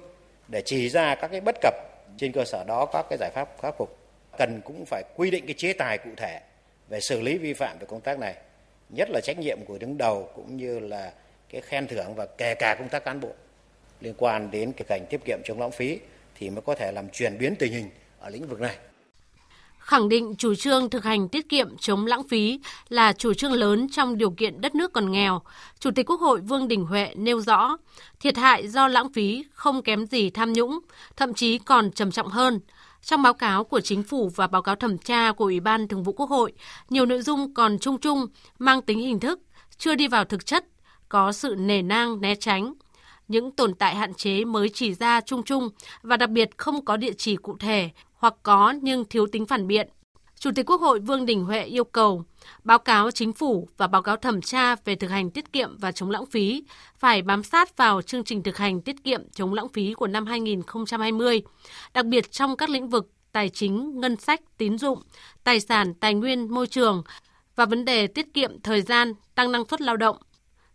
để 0.49 0.63
chỉ 0.67 0.89
ra 0.89 1.15
các 1.15 1.29
cái 1.29 1.41
bất 1.41 1.55
cập 1.63 1.75
trên 2.19 2.33
cơ 2.33 2.45
sở 2.45 2.65
đó 2.65 2.87
các 2.93 3.07
cái 3.11 3.19
giải 3.19 3.31
pháp 3.35 3.49
khắc 3.63 3.75
phục 3.79 4.04
cần 4.39 4.61
cũng 4.65 4.85
phải 4.87 5.03
quy 5.17 5.31
định 5.31 5.47
cái 5.47 5.55
chế 5.55 5.73
tài 5.73 5.99
cụ 5.99 6.11
thể 6.17 6.41
về 6.89 7.01
xử 7.01 7.21
lý 7.21 7.39
vi 7.39 7.53
phạm 7.53 7.79
về 7.81 7.87
công 7.87 8.01
tác 8.01 8.19
này 8.19 8.35
nhất 8.97 9.09
là 9.11 9.21
trách 9.25 9.39
nhiệm 9.39 9.59
của 9.67 9.79
đứng 9.79 9.99
đầu 9.99 10.29
cũng 10.35 10.57
như 10.57 10.79
là 10.79 11.13
cái 11.49 11.61
khen 11.61 11.87
thưởng 11.87 12.15
và 12.15 12.27
kể 12.39 12.55
cả 12.59 12.77
công 12.79 12.89
tác 12.89 13.05
cán 13.05 13.21
bộ 13.21 13.31
liên 14.01 14.15
quan 14.19 14.51
đến 14.51 14.73
cái 14.73 14.85
cảnh 14.89 15.07
tiết 15.11 15.21
kiệm 15.25 15.39
chống 15.45 15.61
lãng 15.61 15.71
phí 15.71 15.99
thì 16.35 16.51
mới 16.51 16.63
có 16.63 16.75
thể 16.75 16.93
làm 16.93 17.09
chuyển 17.09 17.39
biến 17.39 17.55
tình 17.59 17.73
hình 17.73 17.91
ở 18.21 18.29
lĩnh 18.31 18.47
vực 18.47 18.61
này. 18.61 18.77
Khẳng 19.79 20.09
định 20.09 20.35
chủ 20.39 20.55
trương 20.55 20.91
thực 20.91 21.05
hành 21.05 21.29
tiết 21.29 21.49
kiệm 21.49 21.77
chống 21.79 22.07
lãng 22.07 22.29
phí 22.29 22.61
là 22.89 23.13
chủ 23.13 23.35
trương 23.35 23.53
lớn 23.53 23.87
trong 23.93 24.19
điều 24.19 24.31
kiện 24.31 24.61
đất 24.61 24.75
nước 24.75 24.93
còn 24.93 25.13
nghèo, 25.13 25.43
Chủ 25.79 25.91
tịch 25.91 26.11
Quốc 26.11 26.21
hội 26.21 26.41
Vương 26.41 26.69
Đình 26.69 26.85
Huệ 26.85 27.11
nêu 27.17 27.41
rõ, 27.41 27.77
thiệt 28.21 28.37
hại 28.37 28.69
do 28.69 28.89
lãng 28.89 29.13
phí 29.13 29.45
không 29.53 29.83
kém 29.83 30.07
gì 30.07 30.31
tham 30.31 30.53
nhũng, 30.53 30.79
thậm 31.17 31.35
chí 31.35 31.59
còn 31.59 31.91
trầm 31.93 32.11
trọng 32.11 32.29
hơn. 32.29 32.61
Trong 33.05 33.23
báo 33.23 33.35
cáo 33.35 33.65
của 33.65 33.81
chính 33.81 34.03
phủ 34.03 34.31
và 34.35 34.47
báo 34.47 34.63
cáo 34.63 34.75
thẩm 34.75 34.99
tra 34.99 35.33
của 35.33 35.45
Ủy 35.45 35.61
ban 35.61 35.89
Thường 35.89 36.03
vụ 36.03 36.13
Quốc 36.13 36.31
hội, 36.31 36.53
nhiều 36.91 37.07
nội 37.07 37.23
dung 37.23 37.55
còn 37.55 37.79
chung 37.79 37.99
chung, 37.99 38.27
mang 38.59 38.83
tính 38.83 38.99
hình 38.99 39.21
thức, 39.21 39.41
chưa 39.79 39.95
đi 39.95 40.09
vào 40.09 40.25
thực 40.25 40.47
chất, 40.47 40.65
có 41.09 41.33
sự 41.33 41.55
nề 41.59 41.83
nang 41.83 42.21
né 42.21 42.35
tránh. 42.35 42.75
Những 43.29 43.51
tồn 43.51 43.75
tại 43.75 43.95
hạn 43.95 44.15
chế 44.15 44.45
mới 44.45 44.69
chỉ 44.69 44.95
ra 44.95 45.21
chung 45.21 45.43
chung 45.43 45.69
và 46.03 46.17
đặc 46.17 46.31
biệt 46.31 46.51
không 46.57 46.85
có 46.85 46.97
địa 46.97 47.13
chỉ 47.19 47.37
cụ 47.37 47.57
thể 47.59 47.91
hoặc 48.15 48.35
có 48.43 48.75
nhưng 48.83 49.05
thiếu 49.05 49.27
tính 49.33 49.47
phản 49.47 49.67
biện. 49.67 49.89
Chủ 50.39 50.51
tịch 50.55 50.71
Quốc 50.71 50.81
hội 50.81 51.01
Vương 51.01 51.27
Đình 51.27 51.45
Huệ 51.45 51.63
yêu 51.65 51.85
cầu 51.85 52.25
báo 52.65 52.79
cáo 52.79 53.11
chính 53.11 53.33
phủ 53.33 53.69
và 53.77 53.87
báo 53.87 54.03
cáo 54.03 54.17
thẩm 54.17 54.41
tra 54.41 54.77
về 54.85 54.95
thực 54.95 55.11
hành 55.11 55.31
tiết 55.31 55.53
kiệm 55.53 55.77
và 55.79 55.93
chống 55.93 56.11
lãng 56.11 56.27
phí 56.27 56.65
phải 56.99 57.23
bám 57.23 57.43
sát 57.43 57.77
vào 57.77 58.03
chương 58.03 58.25
trình 58.25 58.43
thực 58.43 58.57
hành 58.57 58.81
tiết 58.81 59.05
kiệm 59.05 59.23
chống 59.33 59.55
lãng 59.55 59.69
phí 59.69 59.95
của 59.95 60.07
năm 60.07 60.27
2020, 60.27 61.43
đặc 61.95 62.07
biệt 62.07 62.33
trong 62.33 62.57
các 62.57 62.71
lĩnh 62.71 62.89
vực 62.89 63.11
tài 63.33 63.49
chính, 63.49 64.01
ngân 64.01 64.17
sách, 64.17 64.41
tín 64.59 64.79
dụng, 64.79 65.03
tài 65.45 65.61
sản, 65.61 65.95
tài 65.95 66.15
nguyên, 66.15 66.55
môi 66.55 66.67
trường 66.67 67.03
và 67.57 67.67
vấn 67.67 67.85
đề 67.85 68.07
tiết 68.07 68.35
kiệm 68.35 68.61
thời 68.61 68.83
gian, 68.83 69.13
tăng 69.35 69.53
năng 69.53 69.65
suất 69.69 69.81
lao 69.81 69.97
động, 69.97 70.17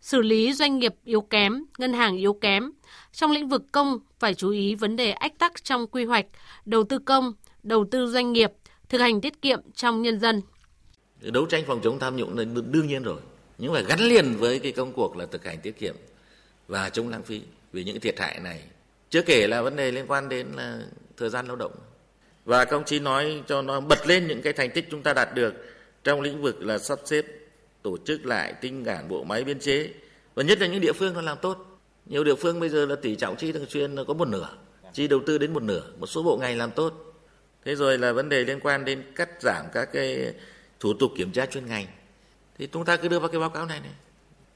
xử 0.02 0.22
lý 0.22 0.54
doanh 0.54 0.80
nghiệp 0.80 0.96
yếu 1.04 1.22
kém, 1.22 1.66
ngân 1.78 1.94
hàng 1.94 2.18
yếu 2.18 2.34
kém. 2.34 2.72
Trong 3.12 3.32
lĩnh 3.32 3.50
vực 3.50 3.64
công 3.72 4.00
phải 4.20 4.34
chú 4.34 4.50
ý 4.50 4.76
vấn 4.76 4.96
đề 4.96 5.12
ách 5.12 5.40
tắc 5.40 5.64
trong 5.64 5.88
quy 5.88 6.06
hoạch, 6.06 6.26
đầu 6.66 6.84
tư 6.84 7.00
công, 7.00 7.34
đầu 7.64 7.86
tư 7.92 8.08
doanh 8.08 8.34
nghiệp, 8.34 8.52
thực 8.90 9.02
hành 9.02 9.22
tiết 9.22 9.42
kiệm 9.42 9.60
trong 9.76 10.02
nhân 10.02 10.20
dân. 10.20 10.42
Đấu 11.22 11.46
tranh 11.46 11.64
phòng 11.68 11.80
chống 11.84 12.00
tham 12.00 12.16
nhũng 12.16 12.38
là 12.38 12.44
đương 12.44 12.88
nhiên 12.88 13.04
rồi, 13.04 13.20
nhưng 13.58 13.74
phải 13.74 13.84
gắn 13.84 14.00
liền 14.00 14.36
với 14.36 14.60
cái 14.60 14.72
công 14.72 14.94
cuộc 14.94 15.18
là 15.18 15.26
thực 15.26 15.46
hành 15.46 15.60
tiết 15.62 15.80
kiệm 15.80 15.96
và 16.68 16.90
chống 16.90 17.10
lãng 17.10 17.24
phí 17.24 17.42
vì 17.74 17.84
những 17.84 18.00
thiệt 18.00 18.20
hại 18.20 18.40
này. 18.40 18.64
Chưa 19.10 19.22
kể 19.22 19.48
là 19.48 19.62
vấn 19.62 19.76
đề 19.76 19.92
liên 19.92 20.06
quan 20.08 20.30
đến 20.30 20.48
là 20.56 20.80
thời 21.18 21.30
gian 21.30 21.48
lao 21.48 21.56
động. 21.56 21.72
Và 22.46 22.66
công 22.66 22.86
chí 22.86 23.00
nói 23.00 23.44
cho 23.48 23.62
nó 23.62 23.80
bật 23.80 24.08
lên 24.08 24.28
những 24.28 24.42
cái 24.42 24.54
thành 24.54 24.72
tích 24.72 24.88
chúng 24.92 25.04
ta 25.04 25.14
đạt 25.14 25.36
được 25.36 25.54
trong 26.04 26.22
lĩnh 26.22 26.42
vực 26.42 26.62
là 26.62 26.78
sắp 26.78 27.00
xếp 27.06 27.26
tổ 27.82 27.98
chức 28.06 28.26
lại 28.26 28.54
tinh 28.62 28.84
giản 28.86 29.10
bộ 29.10 29.24
máy 29.24 29.44
biên 29.44 29.60
chế 29.60 29.90
và 30.36 30.44
nhất 30.44 30.62
là 30.62 30.68
những 30.68 30.82
địa 30.82 30.94
phương 30.94 31.14
nó 31.14 31.22
làm 31.22 31.38
tốt 31.42 31.80
nhiều 32.06 32.24
địa 32.24 32.36
phương 32.36 32.60
bây 32.60 32.70
giờ 32.70 32.86
là 32.86 32.96
tỷ 32.96 33.16
trọng 33.16 33.36
chi 33.36 33.52
thường 33.52 33.66
xuyên 33.70 33.96
nó 33.96 34.04
có 34.04 34.14
một 34.14 34.28
nửa 34.28 34.50
chi 34.94 35.08
đầu 35.08 35.20
tư 35.26 35.38
đến 35.38 35.54
một 35.54 35.64
nửa 35.64 35.84
một 36.00 36.08
số 36.08 36.24
bộ 36.24 36.38
ngành 36.38 36.58
làm 36.58 36.72
tốt 36.72 37.09
thế 37.66 37.76
rồi 37.76 37.98
là 37.98 38.12
vấn 38.12 38.30
đề 38.30 38.44
liên 38.44 38.60
quan 38.60 38.86
đến 38.86 39.04
cắt 39.16 39.30
giảm 39.42 39.66
các 39.74 39.90
cái 39.94 40.34
thủ 40.80 40.94
tục 40.94 41.12
kiểm 41.18 41.32
tra 41.32 41.46
chuyên 41.46 41.66
ngành 41.66 41.86
thì 42.58 42.68
chúng 42.74 42.86
ta 42.86 42.98
cứ 42.98 43.08
đưa 43.08 43.20
vào 43.20 43.30
cái 43.30 43.40
báo 43.40 43.50
cáo 43.50 43.66
này 43.66 43.80
này 43.80 43.94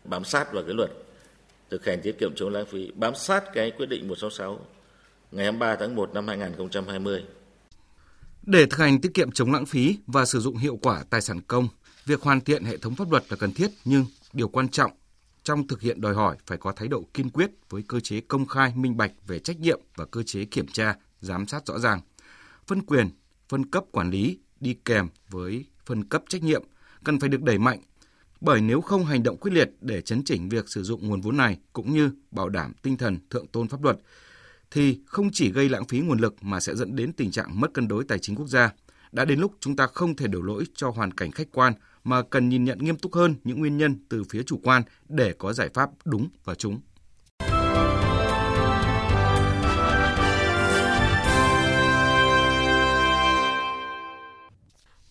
bám 0.03 0.23
sát 0.23 0.53
vào 0.53 0.63
cái 0.63 0.73
luật 0.73 0.91
thực 1.69 1.85
hành 1.85 2.01
tiết 2.01 2.15
kiệm 2.19 2.35
chống 2.35 2.49
lãng 2.49 2.65
phí 2.65 2.91
bám 2.95 3.15
sát 3.15 3.43
cái 3.53 3.71
quyết 3.71 3.89
định 3.89 4.07
166 4.07 4.59
ngày 5.31 5.45
23 5.45 5.75
tháng 5.75 5.95
1 5.95 6.13
năm 6.13 6.27
2020 6.27 7.23
để 8.43 8.65
thực 8.65 8.79
hành 8.79 9.01
tiết 9.01 9.13
kiệm 9.13 9.31
chống 9.31 9.53
lãng 9.53 9.65
phí 9.65 9.97
và 10.07 10.25
sử 10.25 10.39
dụng 10.39 10.57
hiệu 10.57 10.79
quả 10.81 11.03
tài 11.09 11.21
sản 11.21 11.41
công 11.47 11.67
Việc 12.05 12.21
hoàn 12.21 12.41
thiện 12.41 12.63
hệ 12.63 12.77
thống 12.77 12.95
pháp 12.95 13.11
luật 13.11 13.23
là 13.29 13.37
cần 13.37 13.53
thiết 13.53 13.67
nhưng 13.85 14.05
điều 14.33 14.47
quan 14.47 14.69
trọng 14.69 14.91
trong 15.43 15.67
thực 15.67 15.81
hiện 15.81 16.01
đòi 16.01 16.13
hỏi 16.13 16.37
phải 16.45 16.57
có 16.57 16.71
thái 16.71 16.87
độ 16.87 17.03
kiên 17.13 17.29
quyết 17.29 17.51
với 17.69 17.83
cơ 17.87 17.99
chế 17.99 18.21
công 18.21 18.45
khai 18.45 18.73
minh 18.75 18.97
bạch 18.97 19.11
về 19.27 19.39
trách 19.39 19.59
nhiệm 19.59 19.79
và 19.95 20.05
cơ 20.05 20.23
chế 20.23 20.45
kiểm 20.45 20.67
tra, 20.67 20.95
giám 21.21 21.47
sát 21.47 21.67
rõ 21.67 21.79
ràng. 21.79 22.01
Phân 22.67 22.81
quyền, 22.81 23.09
phân 23.49 23.65
cấp 23.65 23.83
quản 23.91 24.09
lý 24.09 24.39
đi 24.59 24.75
kèm 24.85 25.07
với 25.29 25.65
phân 25.85 26.03
cấp 26.03 26.23
trách 26.29 26.43
nhiệm 26.43 26.63
cần 27.03 27.19
phải 27.19 27.29
được 27.29 27.43
đẩy 27.43 27.57
mạnh 27.57 27.79
bởi 28.41 28.61
nếu 28.61 28.81
không 28.81 29.05
hành 29.05 29.23
động 29.23 29.37
quyết 29.37 29.51
liệt 29.53 29.69
để 29.81 30.01
chấn 30.01 30.23
chỉnh 30.23 30.49
việc 30.49 30.69
sử 30.69 30.83
dụng 30.83 31.07
nguồn 31.07 31.21
vốn 31.21 31.37
này 31.37 31.57
cũng 31.73 31.93
như 31.93 32.11
bảo 32.31 32.49
đảm 32.49 32.73
tinh 32.81 32.97
thần 32.97 33.19
thượng 33.29 33.47
tôn 33.47 33.67
pháp 33.67 33.83
luật 33.83 33.97
thì 34.71 34.99
không 35.05 35.29
chỉ 35.31 35.51
gây 35.51 35.69
lãng 35.69 35.85
phí 35.85 35.99
nguồn 35.99 36.19
lực 36.19 36.43
mà 36.43 36.59
sẽ 36.59 36.75
dẫn 36.75 36.95
đến 36.95 37.13
tình 37.13 37.31
trạng 37.31 37.59
mất 37.59 37.73
cân 37.73 37.87
đối 37.87 38.03
tài 38.03 38.19
chính 38.19 38.35
quốc 38.35 38.47
gia. 38.47 38.73
Đã 39.11 39.25
đến 39.25 39.39
lúc 39.39 39.53
chúng 39.59 39.75
ta 39.75 39.87
không 39.87 40.15
thể 40.15 40.27
đổ 40.27 40.41
lỗi 40.41 40.63
cho 40.75 40.89
hoàn 40.89 41.11
cảnh 41.11 41.31
khách 41.31 41.47
quan 41.51 41.73
mà 42.03 42.21
cần 42.21 42.49
nhìn 42.49 42.63
nhận 42.63 42.77
nghiêm 42.79 42.97
túc 42.97 43.13
hơn 43.15 43.35
những 43.43 43.59
nguyên 43.59 43.77
nhân 43.77 43.95
từ 44.09 44.23
phía 44.29 44.43
chủ 44.43 44.59
quan 44.63 44.83
để 45.09 45.33
có 45.33 45.53
giải 45.53 45.69
pháp 45.73 45.89
đúng 46.05 46.29
và 46.43 46.55
trúng. 46.55 46.79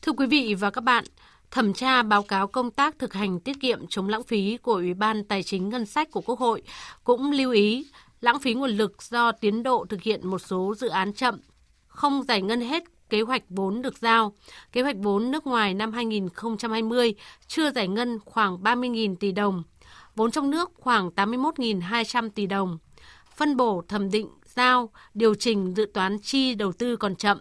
Thưa 0.03 0.13
quý 0.13 0.27
vị 0.27 0.55
và 0.55 0.71
các 0.71 0.81
bạn, 0.81 1.05
thẩm 1.51 1.73
tra 1.73 2.03
báo 2.03 2.23
cáo 2.23 2.47
công 2.47 2.71
tác 2.71 2.99
thực 2.99 3.15
hành 3.15 3.41
tiết 3.41 3.61
kiệm 3.61 3.87
chống 3.87 4.09
lãng 4.09 4.23
phí 4.23 4.57
của 4.57 4.73
Ủy 4.73 4.95
ban 4.95 5.25
Tài 5.25 5.43
chính 5.43 5.69
Ngân 5.69 5.87
sách 5.87 6.11
của 6.11 6.21
Quốc 6.21 6.39
hội 6.39 6.63
cũng 7.05 7.31
lưu 7.31 7.53
ý 7.53 7.87
lãng 8.21 8.39
phí 8.39 8.55
nguồn 8.55 8.71
lực 8.71 9.03
do 9.03 9.33
tiến 9.33 9.63
độ 9.63 9.87
thực 9.89 10.03
hiện 10.03 10.29
một 10.29 10.39
số 10.39 10.75
dự 10.79 10.89
án 10.89 11.13
chậm, 11.13 11.41
không 11.87 12.23
giải 12.23 12.43
ngân 12.43 12.61
hết 12.61 12.83
kế 13.09 13.21
hoạch 13.21 13.43
vốn 13.49 13.83
được 13.83 13.99
giao. 13.99 14.33
Kế 14.73 14.83
hoạch 14.83 14.97
vốn 14.99 15.31
nước 15.31 15.47
ngoài 15.47 15.75
năm 15.75 15.93
2020 15.93 17.15
chưa 17.47 17.71
giải 17.71 17.89
ngân 17.89 18.19
khoảng 18.25 18.63
30.000 18.63 19.17
tỷ 19.17 19.33
đồng, 19.33 19.63
vốn 20.17 20.31
trong 20.31 20.51
nước 20.51 20.71
khoảng 20.75 21.11
81.200 21.17 22.31
tỷ 22.31 22.47
đồng. 22.47 22.79
Phân 23.37 23.57
bổ 23.57 23.83
thẩm 23.89 24.11
định, 24.11 24.29
giao, 24.45 24.91
điều 25.15 25.35
chỉnh 25.35 25.75
dự 25.77 25.87
toán 25.95 26.19
chi 26.19 26.55
đầu 26.55 26.73
tư 26.73 26.97
còn 26.97 27.17
chậm. 27.17 27.39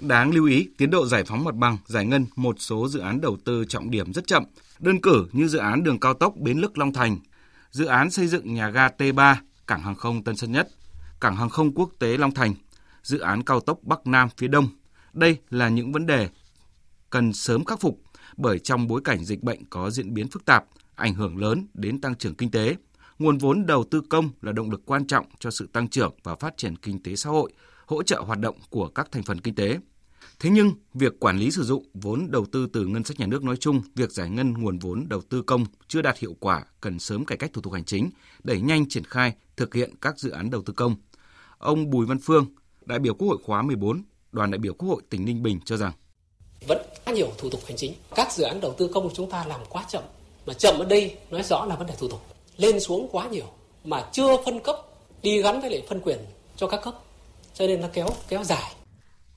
Đáng 0.00 0.30
lưu 0.30 0.46
ý, 0.46 0.68
tiến 0.78 0.90
độ 0.90 1.06
giải 1.06 1.24
phóng 1.24 1.44
mặt 1.44 1.54
bằng, 1.54 1.76
giải 1.86 2.06
ngân 2.06 2.26
một 2.36 2.56
số 2.58 2.88
dự 2.88 3.00
án 3.00 3.20
đầu 3.20 3.36
tư 3.44 3.64
trọng 3.68 3.90
điểm 3.90 4.12
rất 4.12 4.26
chậm. 4.26 4.44
Đơn 4.78 5.00
cử 5.00 5.26
như 5.32 5.48
dự 5.48 5.58
án 5.58 5.82
đường 5.82 6.00
cao 6.00 6.14
tốc 6.14 6.34
Bến 6.36 6.58
Lức 6.58 6.78
Long 6.78 6.92
Thành, 6.92 7.18
dự 7.70 7.84
án 7.84 8.10
xây 8.10 8.26
dựng 8.26 8.54
nhà 8.54 8.70
ga 8.70 8.88
T3, 8.88 9.34
cảng 9.66 9.82
hàng 9.82 9.94
không 9.94 10.24
Tân 10.24 10.36
Sơn 10.36 10.52
Nhất, 10.52 10.68
cảng 11.20 11.36
hàng 11.36 11.48
không 11.48 11.74
quốc 11.74 11.90
tế 11.98 12.16
Long 12.16 12.34
Thành, 12.34 12.54
dự 13.02 13.18
án 13.18 13.42
cao 13.42 13.60
tốc 13.60 13.78
Bắc 13.82 14.06
Nam 14.06 14.28
phía 14.36 14.48
Đông, 14.48 14.68
đây 15.12 15.38
là 15.50 15.68
những 15.68 15.92
vấn 15.92 16.06
đề 16.06 16.28
cần 17.10 17.32
sớm 17.32 17.64
khắc 17.64 17.80
phục 17.80 18.00
bởi 18.36 18.58
trong 18.58 18.86
bối 18.86 19.00
cảnh 19.04 19.24
dịch 19.24 19.42
bệnh 19.42 19.64
có 19.70 19.90
diễn 19.90 20.14
biến 20.14 20.28
phức 20.28 20.44
tạp, 20.44 20.64
ảnh 20.94 21.14
hưởng 21.14 21.36
lớn 21.36 21.66
đến 21.74 22.00
tăng 22.00 22.14
trưởng 22.14 22.34
kinh 22.34 22.50
tế. 22.50 22.76
Nguồn 23.18 23.38
vốn 23.38 23.66
đầu 23.66 23.84
tư 23.90 24.02
công 24.10 24.30
là 24.42 24.52
động 24.52 24.70
lực 24.70 24.82
quan 24.86 25.06
trọng 25.06 25.26
cho 25.38 25.50
sự 25.50 25.68
tăng 25.72 25.88
trưởng 25.88 26.14
và 26.22 26.34
phát 26.34 26.56
triển 26.56 26.76
kinh 26.76 27.02
tế 27.02 27.16
xã 27.16 27.30
hội, 27.30 27.52
hỗ 27.88 28.02
trợ 28.02 28.20
hoạt 28.20 28.38
động 28.38 28.56
của 28.70 28.88
các 28.88 29.12
thành 29.12 29.22
phần 29.22 29.40
kinh 29.40 29.54
tế. 29.54 29.78
Thế 30.40 30.50
nhưng, 30.50 30.72
việc 30.94 31.20
quản 31.20 31.38
lý 31.38 31.50
sử 31.50 31.64
dụng 31.64 31.84
vốn 31.94 32.30
đầu 32.30 32.46
tư 32.52 32.66
từ 32.72 32.86
ngân 32.86 33.04
sách 33.04 33.20
nhà 33.20 33.26
nước 33.26 33.44
nói 33.44 33.56
chung, 33.56 33.82
việc 33.94 34.12
giải 34.12 34.30
ngân 34.30 34.52
nguồn 34.52 34.78
vốn 34.78 35.06
đầu 35.08 35.20
tư 35.20 35.42
công 35.42 35.64
chưa 35.88 36.02
đạt 36.02 36.18
hiệu 36.18 36.36
quả, 36.40 36.64
cần 36.80 36.98
sớm 36.98 37.24
cải 37.24 37.38
cách 37.38 37.50
thủ 37.52 37.62
tục 37.62 37.72
hành 37.72 37.84
chính, 37.84 38.10
đẩy 38.44 38.60
nhanh 38.60 38.88
triển 38.88 39.04
khai 39.04 39.32
thực 39.56 39.74
hiện 39.74 39.94
các 40.00 40.18
dự 40.18 40.30
án 40.30 40.50
đầu 40.50 40.62
tư 40.62 40.72
công. 40.72 40.96
Ông 41.58 41.90
Bùi 41.90 42.06
Văn 42.06 42.18
Phương, 42.18 42.46
đại 42.86 42.98
biểu 42.98 43.14
Quốc 43.14 43.28
hội 43.28 43.38
khóa 43.44 43.62
14 43.62 44.02
đoàn 44.32 44.50
đại 44.50 44.58
biểu 44.58 44.74
Quốc 44.74 44.88
hội 44.88 45.02
tỉnh 45.10 45.24
Ninh 45.24 45.42
Bình 45.42 45.60
cho 45.64 45.76
rằng 45.76 45.92
vẫn 46.66 46.78
quá 47.04 47.14
nhiều 47.14 47.28
thủ 47.38 47.50
tục 47.50 47.60
hành 47.66 47.76
chính. 47.76 47.94
Các 48.14 48.32
dự 48.32 48.44
án 48.44 48.60
đầu 48.60 48.74
tư 48.78 48.90
công 48.94 49.04
của 49.08 49.14
chúng 49.14 49.30
ta 49.30 49.44
làm 49.44 49.60
quá 49.68 49.84
chậm. 49.88 50.02
Mà 50.46 50.54
chậm 50.54 50.78
ở 50.78 50.84
đây 50.84 51.16
nói 51.30 51.42
rõ 51.42 51.64
là 51.64 51.76
vấn 51.76 51.86
đề 51.86 51.94
thủ 51.98 52.08
tục. 52.08 52.20
Lên 52.56 52.80
xuống 52.80 53.08
quá 53.12 53.28
nhiều 53.28 53.46
mà 53.84 54.08
chưa 54.12 54.36
phân 54.44 54.60
cấp 54.60 54.76
đi 55.22 55.42
gắn 55.42 55.60
với 55.60 55.70
lại 55.70 55.86
phân 55.88 56.00
quyền 56.00 56.18
cho 56.56 56.66
các 56.66 56.80
cấp. 56.84 56.94
Cho 57.58 57.66
nên 57.66 57.80
nó 57.80 57.88
kéo 57.92 58.08
kéo 58.28 58.44
dài. 58.44 58.74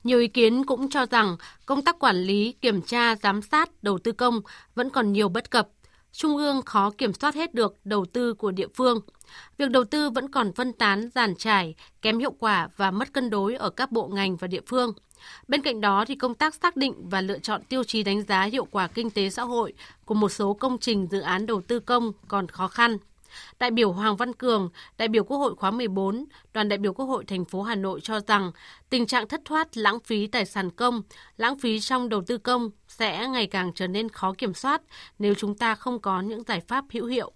Nhiều 0.04 0.18
ý 0.18 0.28
kiến 0.28 0.64
cũng 0.66 0.90
cho 0.90 1.06
rằng 1.06 1.36
công 1.66 1.82
tác 1.82 1.98
quản 1.98 2.16
lý, 2.16 2.52
kiểm 2.52 2.82
tra, 2.82 3.16
giám 3.16 3.42
sát 3.42 3.70
đầu 3.82 3.98
tư 3.98 4.12
công 4.12 4.40
vẫn 4.74 4.90
còn 4.90 5.12
nhiều 5.12 5.28
bất 5.28 5.50
cập. 5.50 5.68
Trung 6.12 6.36
ương 6.36 6.62
khó 6.62 6.90
kiểm 6.98 7.12
soát 7.12 7.34
hết 7.34 7.54
được 7.54 7.76
đầu 7.84 8.04
tư 8.04 8.34
của 8.34 8.50
địa 8.50 8.66
phương. 8.74 9.00
Việc 9.58 9.70
đầu 9.70 9.84
tư 9.84 10.10
vẫn 10.10 10.30
còn 10.30 10.52
phân 10.52 10.72
tán, 10.72 11.08
giàn 11.14 11.36
trải, 11.36 11.74
kém 12.02 12.18
hiệu 12.18 12.32
quả 12.38 12.68
và 12.76 12.90
mất 12.90 13.12
cân 13.12 13.30
đối 13.30 13.54
ở 13.54 13.70
các 13.70 13.92
bộ 13.92 14.08
ngành 14.08 14.36
và 14.36 14.46
địa 14.46 14.60
phương. 14.66 14.92
Bên 15.48 15.62
cạnh 15.62 15.80
đó 15.80 16.04
thì 16.08 16.14
công 16.14 16.34
tác 16.34 16.54
xác 16.54 16.76
định 16.76 16.94
và 17.08 17.20
lựa 17.20 17.38
chọn 17.38 17.62
tiêu 17.68 17.84
chí 17.84 18.02
đánh 18.02 18.22
giá 18.22 18.42
hiệu 18.42 18.64
quả 18.70 18.88
kinh 18.88 19.10
tế 19.10 19.30
xã 19.30 19.42
hội 19.42 19.72
của 20.04 20.14
một 20.14 20.28
số 20.28 20.54
công 20.54 20.78
trình 20.78 21.06
dự 21.10 21.20
án 21.20 21.46
đầu 21.46 21.60
tư 21.60 21.80
công 21.80 22.12
còn 22.28 22.48
khó 22.48 22.68
khăn. 22.68 22.96
Đại 23.58 23.70
biểu 23.70 23.92
Hoàng 23.92 24.16
Văn 24.16 24.32
Cường, 24.32 24.70
đại 24.98 25.08
biểu 25.08 25.24
Quốc 25.24 25.38
hội 25.38 25.54
khóa 25.54 25.70
14, 25.70 26.24
đoàn 26.54 26.68
đại 26.68 26.78
biểu 26.78 26.92
Quốc 26.92 27.06
hội 27.06 27.24
thành 27.24 27.44
phố 27.44 27.62
Hà 27.62 27.74
Nội 27.74 28.00
cho 28.02 28.20
rằng 28.26 28.52
tình 28.90 29.06
trạng 29.06 29.28
thất 29.28 29.40
thoát 29.44 29.76
lãng 29.76 30.00
phí 30.00 30.26
tài 30.26 30.46
sản 30.46 30.70
công, 30.70 31.02
lãng 31.36 31.58
phí 31.58 31.80
trong 31.80 32.08
đầu 32.08 32.22
tư 32.26 32.38
công 32.38 32.70
sẽ 32.88 33.28
ngày 33.28 33.46
càng 33.46 33.72
trở 33.74 33.86
nên 33.86 34.08
khó 34.08 34.34
kiểm 34.38 34.54
soát 34.54 34.82
nếu 35.18 35.34
chúng 35.34 35.56
ta 35.56 35.74
không 35.74 36.00
có 36.00 36.20
những 36.20 36.42
giải 36.48 36.60
pháp 36.68 36.84
hữu 36.92 37.06
hiệu. 37.06 37.32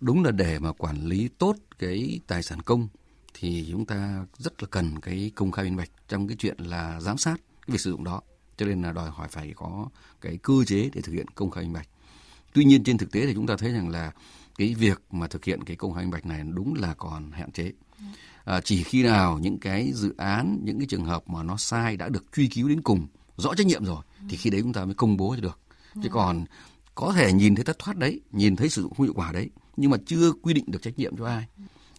Đúng 0.00 0.24
là 0.24 0.30
để 0.30 0.58
mà 0.58 0.72
quản 0.72 1.06
lý 1.06 1.28
tốt 1.38 1.56
cái 1.78 2.20
tài 2.26 2.42
sản 2.42 2.62
công 2.62 2.88
thì 3.34 3.66
chúng 3.70 3.86
ta 3.86 4.26
rất 4.38 4.62
là 4.62 4.68
cần 4.70 5.00
cái 5.00 5.30
công 5.34 5.50
khai 5.50 5.64
minh 5.64 5.76
bạch 5.76 5.90
trong 6.08 6.28
cái 6.28 6.36
chuyện 6.36 6.56
là 6.58 7.00
giám 7.00 7.18
sát 7.18 7.36
cái 7.36 7.72
việc 7.72 7.80
sử 7.80 7.90
dụng 7.90 8.04
đó. 8.04 8.20
Cho 8.56 8.66
nên 8.66 8.82
là 8.82 8.92
đòi 8.92 9.10
hỏi 9.10 9.28
phải 9.30 9.52
có 9.56 9.88
cái 10.20 10.38
cơ 10.42 10.54
chế 10.66 10.90
để 10.94 11.00
thực 11.00 11.12
hiện 11.12 11.26
công 11.34 11.50
khai 11.50 11.64
minh 11.64 11.72
bạch. 11.72 11.88
Tuy 12.52 12.64
nhiên 12.64 12.84
trên 12.84 12.98
thực 12.98 13.12
tế 13.12 13.26
thì 13.26 13.34
chúng 13.34 13.46
ta 13.46 13.56
thấy 13.56 13.72
rằng 13.72 13.88
là 13.88 14.12
cái 14.60 14.74
việc 14.74 15.02
mà 15.10 15.26
thực 15.26 15.44
hiện 15.44 15.64
cái 15.64 15.76
công 15.76 15.94
khai 15.94 16.04
minh 16.04 16.10
bạch 16.10 16.26
này 16.26 16.42
đúng 16.54 16.74
là 16.74 16.94
còn 16.94 17.30
hạn 17.30 17.52
chế. 17.52 17.72
À, 18.44 18.60
chỉ 18.60 18.82
khi 18.82 19.02
nào 19.02 19.38
những 19.38 19.58
cái 19.58 19.92
dự 19.92 20.14
án 20.16 20.60
những 20.64 20.78
cái 20.78 20.86
trường 20.90 21.04
hợp 21.04 21.28
mà 21.28 21.42
nó 21.42 21.56
sai 21.56 21.96
đã 21.96 22.08
được 22.08 22.24
truy 22.36 22.48
cứu 22.48 22.68
đến 22.68 22.82
cùng 22.82 23.06
rõ 23.36 23.54
trách 23.54 23.66
nhiệm 23.66 23.84
rồi 23.84 24.02
thì 24.28 24.36
khi 24.36 24.50
đấy 24.50 24.60
chúng 24.62 24.72
ta 24.72 24.84
mới 24.84 24.94
công 24.94 25.16
bố 25.16 25.34
cho 25.36 25.42
được. 25.42 25.58
Chứ 26.02 26.08
còn 26.12 26.44
có 26.94 27.12
thể 27.12 27.32
nhìn 27.32 27.54
thấy 27.54 27.64
thất 27.64 27.78
thoát 27.78 27.96
đấy 27.96 28.20
nhìn 28.32 28.56
thấy 28.56 28.68
sử 28.68 28.82
dụng 28.82 28.94
không 28.94 29.06
hiệu 29.06 29.14
quả 29.16 29.32
đấy 29.32 29.50
nhưng 29.76 29.90
mà 29.90 29.96
chưa 30.06 30.32
quy 30.42 30.54
định 30.54 30.64
được 30.68 30.82
trách 30.82 30.98
nhiệm 30.98 31.16
cho 31.16 31.26
ai. 31.26 31.46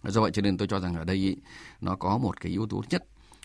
Do 0.04 0.20
vậy 0.20 0.30
cho 0.34 0.42
nên 0.42 0.56
tôi 0.56 0.68
cho 0.68 0.80
rằng 0.80 0.94
ở 0.94 1.04
đây 1.04 1.36
nó 1.80 1.96
có 1.96 2.18
một 2.18 2.40
cái 2.40 2.52
yếu 2.52 2.66
tố 2.66 2.82
nhất 2.90 3.04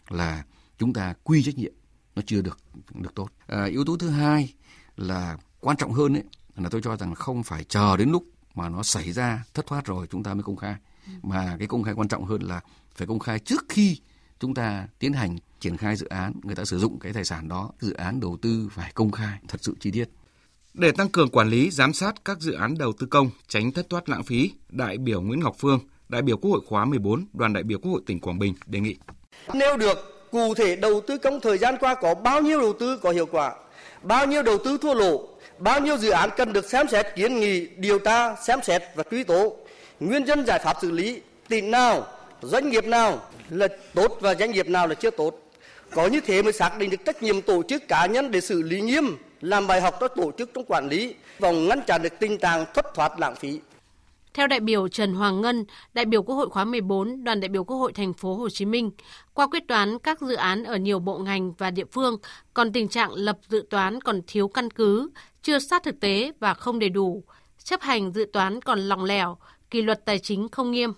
là 0.10 0.46
chúng 0.78 0.94
ta 0.94 1.14
quy 1.24 1.44
trách 1.44 1.58
nhiệm 1.58 1.74
nó 2.16 2.22
chưa 2.26 2.42
được 2.42 2.60
được 2.94 3.16
tốt. 3.16 3.30
À, 3.48 3.66
yếu 3.66 3.86
tố 3.86 3.98
thứ 3.98 4.10
hai 4.10 4.54
là 4.98 5.38
quan 5.60 5.78
trọng 5.78 5.94
hơn 5.94 6.14
ấy 6.14 6.24
là 6.56 6.70
tôi 6.70 6.82
cho 6.82 6.98
rằng 6.98 7.16
không 7.16 7.44
phải 7.44 7.64
chờ 7.64 7.98
đến 7.98 8.10
lúc 8.10 8.24
mà 8.58 8.70
nó 8.70 8.84
xảy 8.84 9.12
ra 9.12 9.44
thất 9.54 9.68
thoát 9.68 9.86
rồi 9.86 10.08
chúng 10.12 10.24
ta 10.24 10.34
mới 10.34 10.44
công 10.44 10.56
khai. 10.56 10.76
Mà 11.24 11.56
cái 11.60 11.68
công 11.68 11.84
khai 11.84 11.94
quan 11.94 12.08
trọng 12.08 12.26
hơn 12.26 12.42
là 12.42 12.62
phải 12.96 13.08
công 13.08 13.20
khai 13.20 13.40
trước 13.40 13.66
khi 13.70 13.98
chúng 14.40 14.54
ta 14.54 14.88
tiến 15.00 15.14
hành 15.14 15.38
triển 15.60 15.78
khai 15.78 15.96
dự 15.96 16.08
án 16.08 16.34
người 16.44 16.56
ta 16.56 16.66
sử 16.66 16.80
dụng 16.80 17.00
cái 17.00 17.14
tài 17.14 17.26
sản 17.26 17.48
đó 17.48 17.72
dự 17.80 17.94
án 17.94 18.20
đầu 18.20 18.38
tư 18.42 18.70
phải 18.72 18.92
công 18.96 19.12
khai 19.12 19.38
thật 19.48 19.58
sự 19.62 19.74
chi 19.80 19.92
tiết. 19.92 20.10
Để 20.74 20.92
tăng 20.92 21.10
cường 21.10 21.30
quản 21.30 21.50
lý 21.50 21.70
giám 21.70 21.94
sát 21.94 22.26
các 22.26 22.40
dự 22.40 22.54
án 22.54 22.78
đầu 22.78 22.94
tư 23.00 23.08
công 23.08 23.30
tránh 23.48 23.72
thất 23.72 23.90
thoát 23.90 24.10
lãng 24.10 24.24
phí 24.24 24.52
đại 24.70 24.98
biểu 24.98 25.22
Nguyễn 25.22 25.40
Ngọc 25.40 25.56
Phương 25.60 25.80
đại 26.10 26.22
biểu 26.22 26.38
Quốc 26.38 26.52
hội 26.52 26.62
khóa 26.68 26.86
14 26.86 27.26
đoàn 27.34 27.54
đại 27.54 27.64
biểu 27.64 27.80
Quốc 27.80 27.92
hội 27.92 28.02
tỉnh 28.06 28.20
Quảng 28.20 28.40
Bình 28.40 28.54
đề 28.66 28.80
nghị. 28.80 28.96
Nêu 29.54 29.78
được 29.78 30.30
cụ 30.32 30.54
thể 30.54 30.76
đầu 30.76 31.02
tư 31.08 31.18
công 31.18 31.40
thời 31.40 31.58
gian 31.58 31.76
qua 31.80 31.96
có 31.96 32.16
bao 32.16 32.42
nhiêu 32.42 32.62
đầu 32.62 32.74
tư 32.80 32.98
có 32.98 33.12
hiệu 33.12 33.26
quả? 33.26 33.56
Bao 34.04 34.26
nhiêu 34.26 34.44
đầu 34.44 34.58
tư 34.66 34.78
thua 34.82 34.94
lỗ 34.94 35.37
bao 35.60 35.80
nhiêu 35.80 35.98
dự 35.98 36.10
án 36.10 36.30
cần 36.38 36.54
được 36.54 36.70
xem 36.70 36.88
xét, 36.88 37.06
kiến 37.16 37.40
nghị, 37.40 37.68
điều 37.78 38.00
tra, 38.00 38.36
xem 38.36 38.60
xét 38.64 38.84
và 38.96 39.04
truy 39.12 39.24
tố. 39.24 39.56
Nguyên 40.00 40.24
nhân 40.24 40.46
giải 40.46 40.60
pháp 40.60 40.78
xử 40.82 40.92
lý, 40.92 41.22
tỉnh 41.48 41.72
nào, 41.72 42.08
doanh 42.42 42.70
nghiệp 42.70 42.86
nào 42.86 43.22
là 43.50 43.68
tốt 43.94 44.18
và 44.22 44.36
doanh 44.36 44.52
nghiệp 44.52 44.68
nào 44.68 44.88
là 44.88 44.96
chưa 44.96 45.10
tốt. 45.10 45.40
Có 45.92 46.08
như 46.08 46.22
thế 46.22 46.42
mới 46.42 46.54
xác 46.54 46.78
định 46.78 46.90
được 46.90 47.06
trách 47.06 47.24
nhiệm 47.24 47.42
tổ 47.42 47.64
chức 47.64 47.88
cá 47.88 48.06
nhân 48.06 48.32
để 48.32 48.42
xử 48.42 48.62
lý 48.62 48.82
nghiêm, 48.82 49.18
làm 49.42 49.68
bài 49.68 49.82
học 49.82 49.98
cho 50.00 50.08
tổ 50.08 50.32
chức 50.38 50.50
trong 50.54 50.66
quản 50.68 50.88
lý 50.90 51.16
và 51.40 51.52
ngăn 51.52 51.82
chặn 51.82 52.02
được 52.02 52.14
tình 52.20 52.38
trạng 52.38 52.66
thất 52.74 52.86
thoát 52.94 53.20
lãng 53.20 53.36
phí 53.36 53.60
theo 54.38 54.48
đại 54.48 54.60
biểu 54.60 54.88
Trần 54.88 55.14
Hoàng 55.14 55.42
Ngân, 55.42 55.66
đại 55.94 56.06
biểu 56.06 56.24
Quốc 56.24 56.36
hội 56.36 56.50
khóa 56.50 56.66
14, 56.66 57.24
đoàn 57.24 57.40
đại 57.40 57.50
biểu 57.50 57.64
Quốc 57.64 57.78
hội 57.78 57.94
thành 57.94 58.14
phố 58.14 58.36
Hồ 58.36 58.50
Chí 58.50 58.66
Minh, 58.66 58.92
qua 59.34 59.48
quyết 59.48 59.64
toán 59.68 60.00
các 60.00 60.22
dự 60.22 60.36
án 60.36 60.64
ở 60.64 60.78
nhiều 60.78 61.00
bộ 61.00 61.18
ngành 61.18 61.54
và 61.54 61.72
địa 61.72 61.86
phương, 61.92 62.18
còn 62.54 62.74
tình 62.74 62.88
trạng 62.88 63.14
lập 63.14 63.38
dự 63.50 63.66
toán 63.70 64.02
còn 64.02 64.22
thiếu 64.28 64.48
căn 64.48 64.72
cứ, 64.72 65.10
chưa 65.42 65.60
sát 65.60 65.84
thực 65.84 66.00
tế 66.00 66.32
và 66.40 66.54
không 66.54 66.80
đầy 66.80 66.90
đủ, 66.90 67.24
chấp 67.64 67.82
hành 67.82 68.12
dự 68.14 68.26
toán 68.34 68.62
còn 68.62 68.80
lòng 68.80 69.04
lẻo, 69.04 69.38
kỷ 69.72 69.82
luật 69.82 70.06
tài 70.06 70.20
chính 70.20 70.48
không 70.50 70.72
nghiêm. 70.72 70.94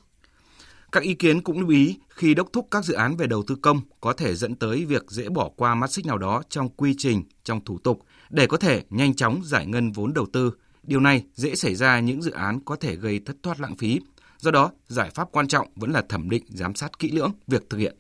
Các 0.92 1.04
ý 1.04 1.14
kiến 1.14 1.42
cũng 1.42 1.60
lưu 1.60 1.70
ý 1.70 1.98
khi 2.10 2.34
đốc 2.34 2.54
thúc 2.54 2.68
các 2.72 2.86
dự 2.86 2.94
án 2.94 3.18
về 3.18 3.28
đầu 3.28 3.44
tư 3.48 3.56
công 3.62 3.82
có 4.02 4.14
thể 4.14 4.36
dẫn 4.36 4.56
tới 4.56 4.86
việc 4.86 5.04
dễ 5.08 5.30
bỏ 5.30 5.50
qua 5.56 5.76
mắt 5.76 5.92
xích 5.92 6.06
nào 6.06 6.18
đó 6.18 6.44
trong 6.50 6.70
quy 6.70 6.96
trình, 6.98 7.24
trong 7.44 7.66
thủ 7.66 7.78
tục 7.84 8.06
để 8.30 8.48
có 8.48 8.58
thể 8.58 8.84
nhanh 8.90 9.16
chóng 9.16 9.42
giải 9.44 9.66
ngân 9.66 9.92
vốn 9.92 10.14
đầu 10.14 10.26
tư. 10.34 10.54
Điều 10.90 11.00
này 11.00 11.24
dễ 11.34 11.56
xảy 11.56 11.76
ra 11.76 12.00
những 12.00 12.22
dự 12.22 12.32
án 12.32 12.60
có 12.66 12.76
thể 12.76 12.96
gây 12.96 13.20
thất 13.26 13.36
thoát 13.44 13.60
lãng 13.60 13.76
phí. 13.76 14.00
Do 14.38 14.52
đó, 14.52 14.72
giải 14.88 15.10
pháp 15.10 15.28
quan 15.32 15.48
trọng 15.48 15.68
vẫn 15.76 15.92
là 15.92 16.02
thẩm 16.10 16.30
định, 16.30 16.44
giám 16.48 16.76
sát 16.76 17.00
kỹ 17.00 17.12
lưỡng 17.12 17.32
việc 17.48 17.70
thực 17.70 17.78
hiện. 17.78 17.96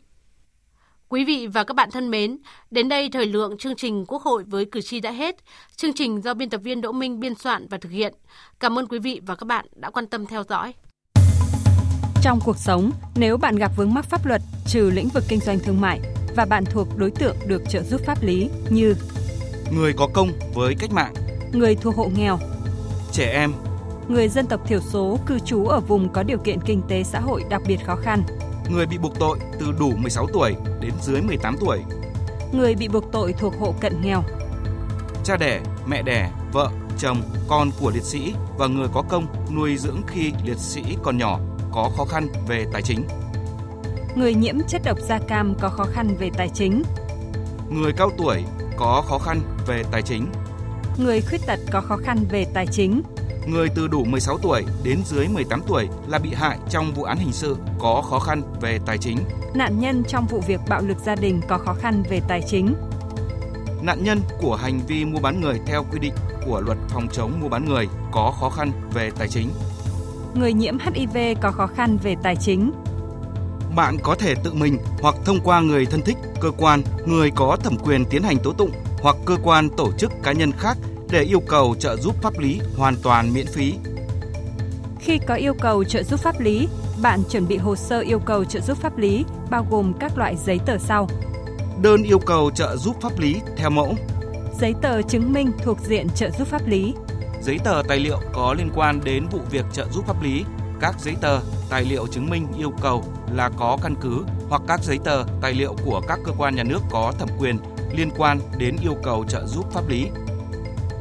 Quý 1.10 1.26
vị 1.26 1.48
và 1.48 1.64
các 1.64 1.74
bạn 1.74 1.90
thân 1.92 2.10
mến, 2.10 2.38
đến 2.72 2.90
đây 2.90 3.10
thời 3.10 3.26
lượng 3.26 3.58
chương 3.58 3.76
trình 3.76 4.06
Quốc 4.08 4.22
hội 4.22 4.44
với 4.44 4.66
cử 4.66 4.82
tri 4.82 5.00
đã 5.00 5.12
hết. 5.12 5.36
Chương 5.76 5.94
trình 5.94 6.22
do 6.22 6.34
biên 6.34 6.50
tập 6.50 6.62
viên 6.64 6.82
Đỗ 6.82 6.92
Minh 6.92 7.20
biên 7.20 7.36
soạn 7.36 7.68
và 7.68 7.78
thực 7.78 7.92
hiện. 7.92 8.14
Cảm 8.60 8.80
ơn 8.80 8.88
quý 8.88 9.00
vị 9.00 9.22
và 9.26 9.36
các 9.36 9.46
bạn 9.46 9.66
đã 9.76 9.90
quan 9.90 10.08
tâm 10.08 10.26
theo 10.26 10.44
dõi. 10.50 10.74
Trong 12.24 12.40
cuộc 12.46 12.58
sống, 12.58 12.92
nếu 13.16 13.38
bạn 13.38 13.56
gặp 13.56 13.72
vướng 13.78 13.94
mắc 13.94 14.06
pháp 14.06 14.26
luật 14.26 14.42
trừ 14.68 14.92
lĩnh 14.94 15.10
vực 15.14 15.24
kinh 15.28 15.40
doanh 15.40 15.60
thương 15.60 15.82
mại 15.82 16.00
và 16.36 16.46
bạn 16.46 16.64
thuộc 16.66 16.88
đối 16.98 17.12
tượng 17.12 17.36
được 17.48 17.62
trợ 17.70 17.84
giúp 17.84 18.02
pháp 18.06 18.24
lý 18.24 18.50
như 18.70 18.96
người 19.74 19.94
có 19.98 20.08
công 20.14 20.30
với 20.54 20.76
cách 20.80 20.92
mạng, 20.92 21.14
người 21.54 21.76
thuộc 21.76 21.96
hộ 21.96 22.12
nghèo, 22.16 22.40
trẻ 23.20 23.32
em, 23.34 23.54
người 24.08 24.30
dân 24.30 24.48
tộc 24.48 24.62
thiểu 24.68 24.80
số 24.80 25.20
cư 25.26 25.40
trú 25.40 25.66
ở 25.66 25.80
vùng 25.80 26.10
có 26.10 26.24
điều 26.24 26.38
kiện 26.38 26.62
kinh 26.62 26.82
tế 26.88 27.04
xã 27.04 27.20
hội 27.20 27.44
đặc 27.50 27.62
biệt 27.68 27.86
khó 27.86 27.96
khăn, 27.96 28.24
người 28.70 28.86
bị 28.86 28.98
buộc 28.98 29.20
tội 29.20 29.40
từ 29.60 29.74
đủ 29.80 29.92
16 29.98 30.28
tuổi 30.34 30.56
đến 30.82 30.92
dưới 31.02 31.22
18 31.22 31.56
tuổi, 31.60 31.80
người 32.52 32.76
bị 32.76 32.88
buộc 32.88 33.12
tội 33.12 33.34
thuộc 33.34 33.54
hộ 33.60 33.76
cận 33.80 34.02
nghèo, 34.02 34.24
cha 35.24 35.38
đẻ, 35.38 35.62
mẹ 35.88 36.02
đẻ, 36.02 36.32
vợ, 36.54 36.70
chồng, 37.00 37.22
con 37.48 37.70
của 37.80 37.92
liệt 37.92 38.04
sĩ 38.04 38.34
và 38.58 38.68
người 38.68 38.88
có 38.94 39.04
công 39.10 39.26
nuôi 39.56 39.78
dưỡng 39.78 40.02
khi 40.08 40.34
liệt 40.46 40.58
sĩ 40.58 40.84
còn 41.04 41.18
nhỏ 41.18 41.40
có 41.72 41.92
khó 41.98 42.06
khăn 42.06 42.28
về 42.48 42.66
tài 42.74 42.82
chính. 42.82 43.04
Người 44.16 44.34
nhiễm 44.34 44.56
chất 44.68 44.82
độc 44.86 44.98
da 45.00 45.20
cam 45.28 45.56
có 45.60 45.70
khó 45.70 45.84
khăn 45.84 46.16
về 46.20 46.30
tài 46.38 46.50
chính. 46.50 46.84
Người 47.70 47.94
cao 47.94 48.12
tuổi 48.18 48.44
có 48.78 49.04
khó 49.08 49.18
khăn 49.18 49.40
về 49.68 49.84
tài 49.92 50.02
chính. 50.02 50.26
Người 51.00 51.22
khuyết 51.22 51.42
tật 51.46 51.60
có 51.72 51.82
khó 51.82 51.98
khăn 51.98 52.26
về 52.30 52.46
tài 52.54 52.68
chính. 52.68 53.02
Người 53.48 53.70
từ 53.76 53.88
đủ 53.88 54.04
16 54.04 54.38
tuổi 54.38 54.66
đến 54.84 55.00
dưới 55.06 55.28
18 55.28 55.62
tuổi 55.68 55.88
là 56.08 56.20
bị 56.20 56.30
hại 56.34 56.58
trong 56.70 56.94
vụ 56.94 57.04
án 57.04 57.18
hình 57.18 57.34
sự 57.34 57.58
có 57.80 58.02
khó 58.10 58.20
khăn 58.20 58.42
về 58.62 58.80
tài 58.86 58.98
chính. 58.98 59.18
Nạn 59.54 59.80
nhân 59.80 60.04
trong 60.08 60.28
vụ 60.28 60.42
việc 60.48 60.60
bạo 60.70 60.82
lực 60.82 60.98
gia 61.06 61.16
đình 61.16 61.42
có 61.48 61.58
khó 61.58 61.74
khăn 61.74 62.04
về 62.10 62.22
tài 62.28 62.42
chính. 62.48 62.74
Nạn 63.82 64.04
nhân 64.04 64.22
của 64.42 64.56
hành 64.56 64.80
vi 64.88 65.06
mua 65.06 65.20
bán 65.20 65.42
người 65.42 65.60
theo 65.66 65.86
quy 65.92 66.00
định 66.00 66.14
của 66.46 66.62
luật 66.62 66.78
phòng 66.90 67.08
chống 67.12 67.40
mua 67.42 67.50
bán 67.50 67.66
người 67.66 67.88
có 68.12 68.34
khó 68.40 68.50
khăn 68.50 68.72
về 68.94 69.12
tài 69.18 69.28
chính 69.28 69.50
người 70.34 70.54
nhiễm 70.54 70.78
HIV 70.80 71.18
có 71.42 71.52
khó 71.52 71.68
khăn 71.68 71.98
về 72.04 72.16
tài 72.24 72.36
chính. 72.36 72.72
Bạn 73.76 73.98
có 74.04 74.16
thể 74.16 74.36
tự 74.44 74.54
mình 74.54 74.78
hoặc 75.02 75.16
thông 75.26 75.40
qua 75.44 75.62
người 75.62 75.86
thân 75.86 76.02
thích, 76.02 76.18
cơ 76.42 76.52
quan, 76.58 76.82
người 77.06 77.32
có 77.36 77.58
thẩm 77.64 77.78
quyền 77.84 78.06
tiến 78.06 78.24
hành 78.24 78.38
tố 78.44 78.54
tụng 78.54 78.72
hoặc 79.02 79.16
cơ 79.26 79.38
quan 79.44 79.70
tổ 79.78 79.92
chức 79.92 80.12
cá 80.24 80.32
nhân 80.32 80.52
khác 80.52 80.78
để 81.10 81.22
yêu 81.22 81.40
cầu 81.40 81.76
trợ 81.80 81.96
giúp 81.96 82.16
pháp 82.22 82.40
lý 82.40 82.60
hoàn 82.78 82.96
toàn 83.04 83.34
miễn 83.34 83.48
phí. 83.48 83.74
Khi 85.00 85.20
có 85.28 85.36
yêu 85.36 85.54
cầu 85.62 85.84
trợ 85.84 86.04
giúp 86.04 86.20
pháp 86.20 86.40
lý, 86.40 86.68
bạn 87.02 87.20
chuẩn 87.30 87.48
bị 87.48 87.58
hồ 87.58 87.76
sơ 87.76 88.00
yêu 88.00 88.20
cầu 88.20 88.46
trợ 88.46 88.60
giúp 88.60 88.78
pháp 88.78 88.98
lý 88.98 89.26
bao 89.50 89.68
gồm 89.70 89.94
các 90.00 90.18
loại 90.18 90.36
giấy 90.46 90.60
tờ 90.66 90.78
sau. 90.78 91.10
Đơn 91.82 92.04
yêu 92.04 92.20
cầu 92.20 92.52
trợ 92.56 92.78
giúp 92.78 92.96
pháp 93.02 93.20
lý 93.20 93.36
theo 93.58 93.70
mẫu. 93.70 93.96
Giấy 94.60 94.74
tờ 94.82 95.02
chứng 95.02 95.34
minh 95.34 95.52
thuộc 95.64 95.78
diện 95.80 96.08
trợ 96.16 96.30
giúp 96.30 96.48
pháp 96.48 96.68
lý 96.68 96.94
giấy 97.42 97.60
tờ 97.64 97.82
tài 97.88 98.00
liệu 98.00 98.20
có 98.34 98.56
liên 98.58 98.70
quan 98.76 99.00
đến 99.04 99.28
vụ 99.32 99.40
việc 99.52 99.66
trợ 99.74 99.88
giúp 99.92 100.06
pháp 100.08 100.24
lý, 100.24 100.46
các 100.80 100.96
giấy 101.00 101.16
tờ, 101.22 101.40
tài 101.70 101.86
liệu 101.86 102.08
chứng 102.08 102.30
minh 102.30 102.48
yêu 102.58 102.72
cầu 102.82 103.04
là 103.34 103.50
có 103.58 103.78
căn 103.82 103.96
cứ 104.02 104.24
hoặc 104.50 104.62
các 104.68 104.84
giấy 104.84 105.00
tờ, 105.04 105.24
tài 105.42 105.54
liệu 105.54 105.76
của 105.86 106.02
các 106.08 106.20
cơ 106.26 106.32
quan 106.38 106.56
nhà 106.56 106.64
nước 106.64 106.82
có 106.92 107.14
thẩm 107.20 107.30
quyền 107.40 107.58
liên 107.96 108.10
quan 108.18 108.40
đến 108.58 108.76
yêu 108.82 108.96
cầu 109.04 109.26
trợ 109.30 109.46
giúp 109.46 109.66
pháp 109.72 109.90
lý. 109.90 110.08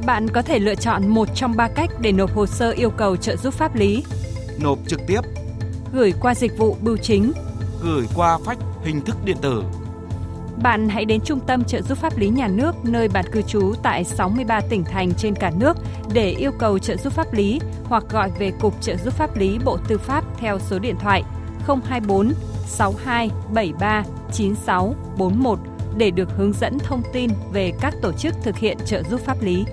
Bạn 0.05 0.27
có 0.29 0.41
thể 0.41 0.59
lựa 0.59 0.75
chọn 0.75 1.07
một 1.07 1.27
trong 1.35 1.55
ba 1.55 1.67
cách 1.67 1.89
để 2.01 2.11
nộp 2.11 2.35
hồ 2.35 2.45
sơ 2.45 2.71
yêu 2.71 2.89
cầu 2.89 3.15
trợ 3.15 3.35
giúp 3.35 3.53
pháp 3.53 3.75
lý. 3.75 4.03
Nộp 4.59 4.79
trực 4.87 4.99
tiếp, 5.07 5.21
gửi 5.93 6.13
qua 6.21 6.35
dịch 6.35 6.57
vụ 6.57 6.77
bưu 6.81 6.97
chính, 6.97 7.31
gửi 7.81 8.07
qua 8.15 8.37
phách 8.45 8.57
hình 8.83 9.01
thức 9.01 9.17
điện 9.25 9.37
tử 9.41 9.63
bạn 10.63 10.89
hãy 10.89 11.05
đến 11.05 11.21
Trung 11.25 11.39
tâm 11.39 11.63
trợ 11.63 11.81
giúp 11.81 11.97
pháp 11.97 12.17
lý 12.17 12.29
nhà 12.29 12.47
nước 12.47 12.75
nơi 12.83 13.07
bạn 13.07 13.25
cư 13.31 13.41
trú 13.41 13.73
tại 13.83 14.03
63 14.03 14.61
tỉnh 14.69 14.83
thành 14.83 15.13
trên 15.17 15.35
cả 15.35 15.51
nước 15.57 15.77
để 16.13 16.29
yêu 16.29 16.51
cầu 16.59 16.79
trợ 16.79 16.97
giúp 16.97 17.13
pháp 17.13 17.33
lý 17.33 17.59
hoặc 17.83 18.03
gọi 18.09 18.31
về 18.39 18.51
Cục 18.59 18.81
Trợ 18.81 18.95
giúp 18.95 19.13
pháp 19.13 19.37
lý 19.37 19.59
Bộ 19.65 19.77
Tư 19.87 19.97
pháp 19.97 20.23
theo 20.37 20.59
số 20.59 20.79
điện 20.79 20.95
thoại 20.99 21.23
024 21.67 22.33
62 22.67 23.29
73 23.53 24.03
96 24.31 24.95
41 25.17 25.59
để 25.99 26.11
được 26.11 26.29
hướng 26.37 26.53
dẫn 26.53 26.79
thông 26.79 27.01
tin 27.13 27.29
về 27.53 27.71
các 27.81 27.93
tổ 28.01 28.11
chức 28.13 28.35
thực 28.43 28.57
hiện 28.57 28.77
trợ 28.85 29.03
giúp 29.03 29.21
pháp 29.21 29.41
lý. 29.41 29.65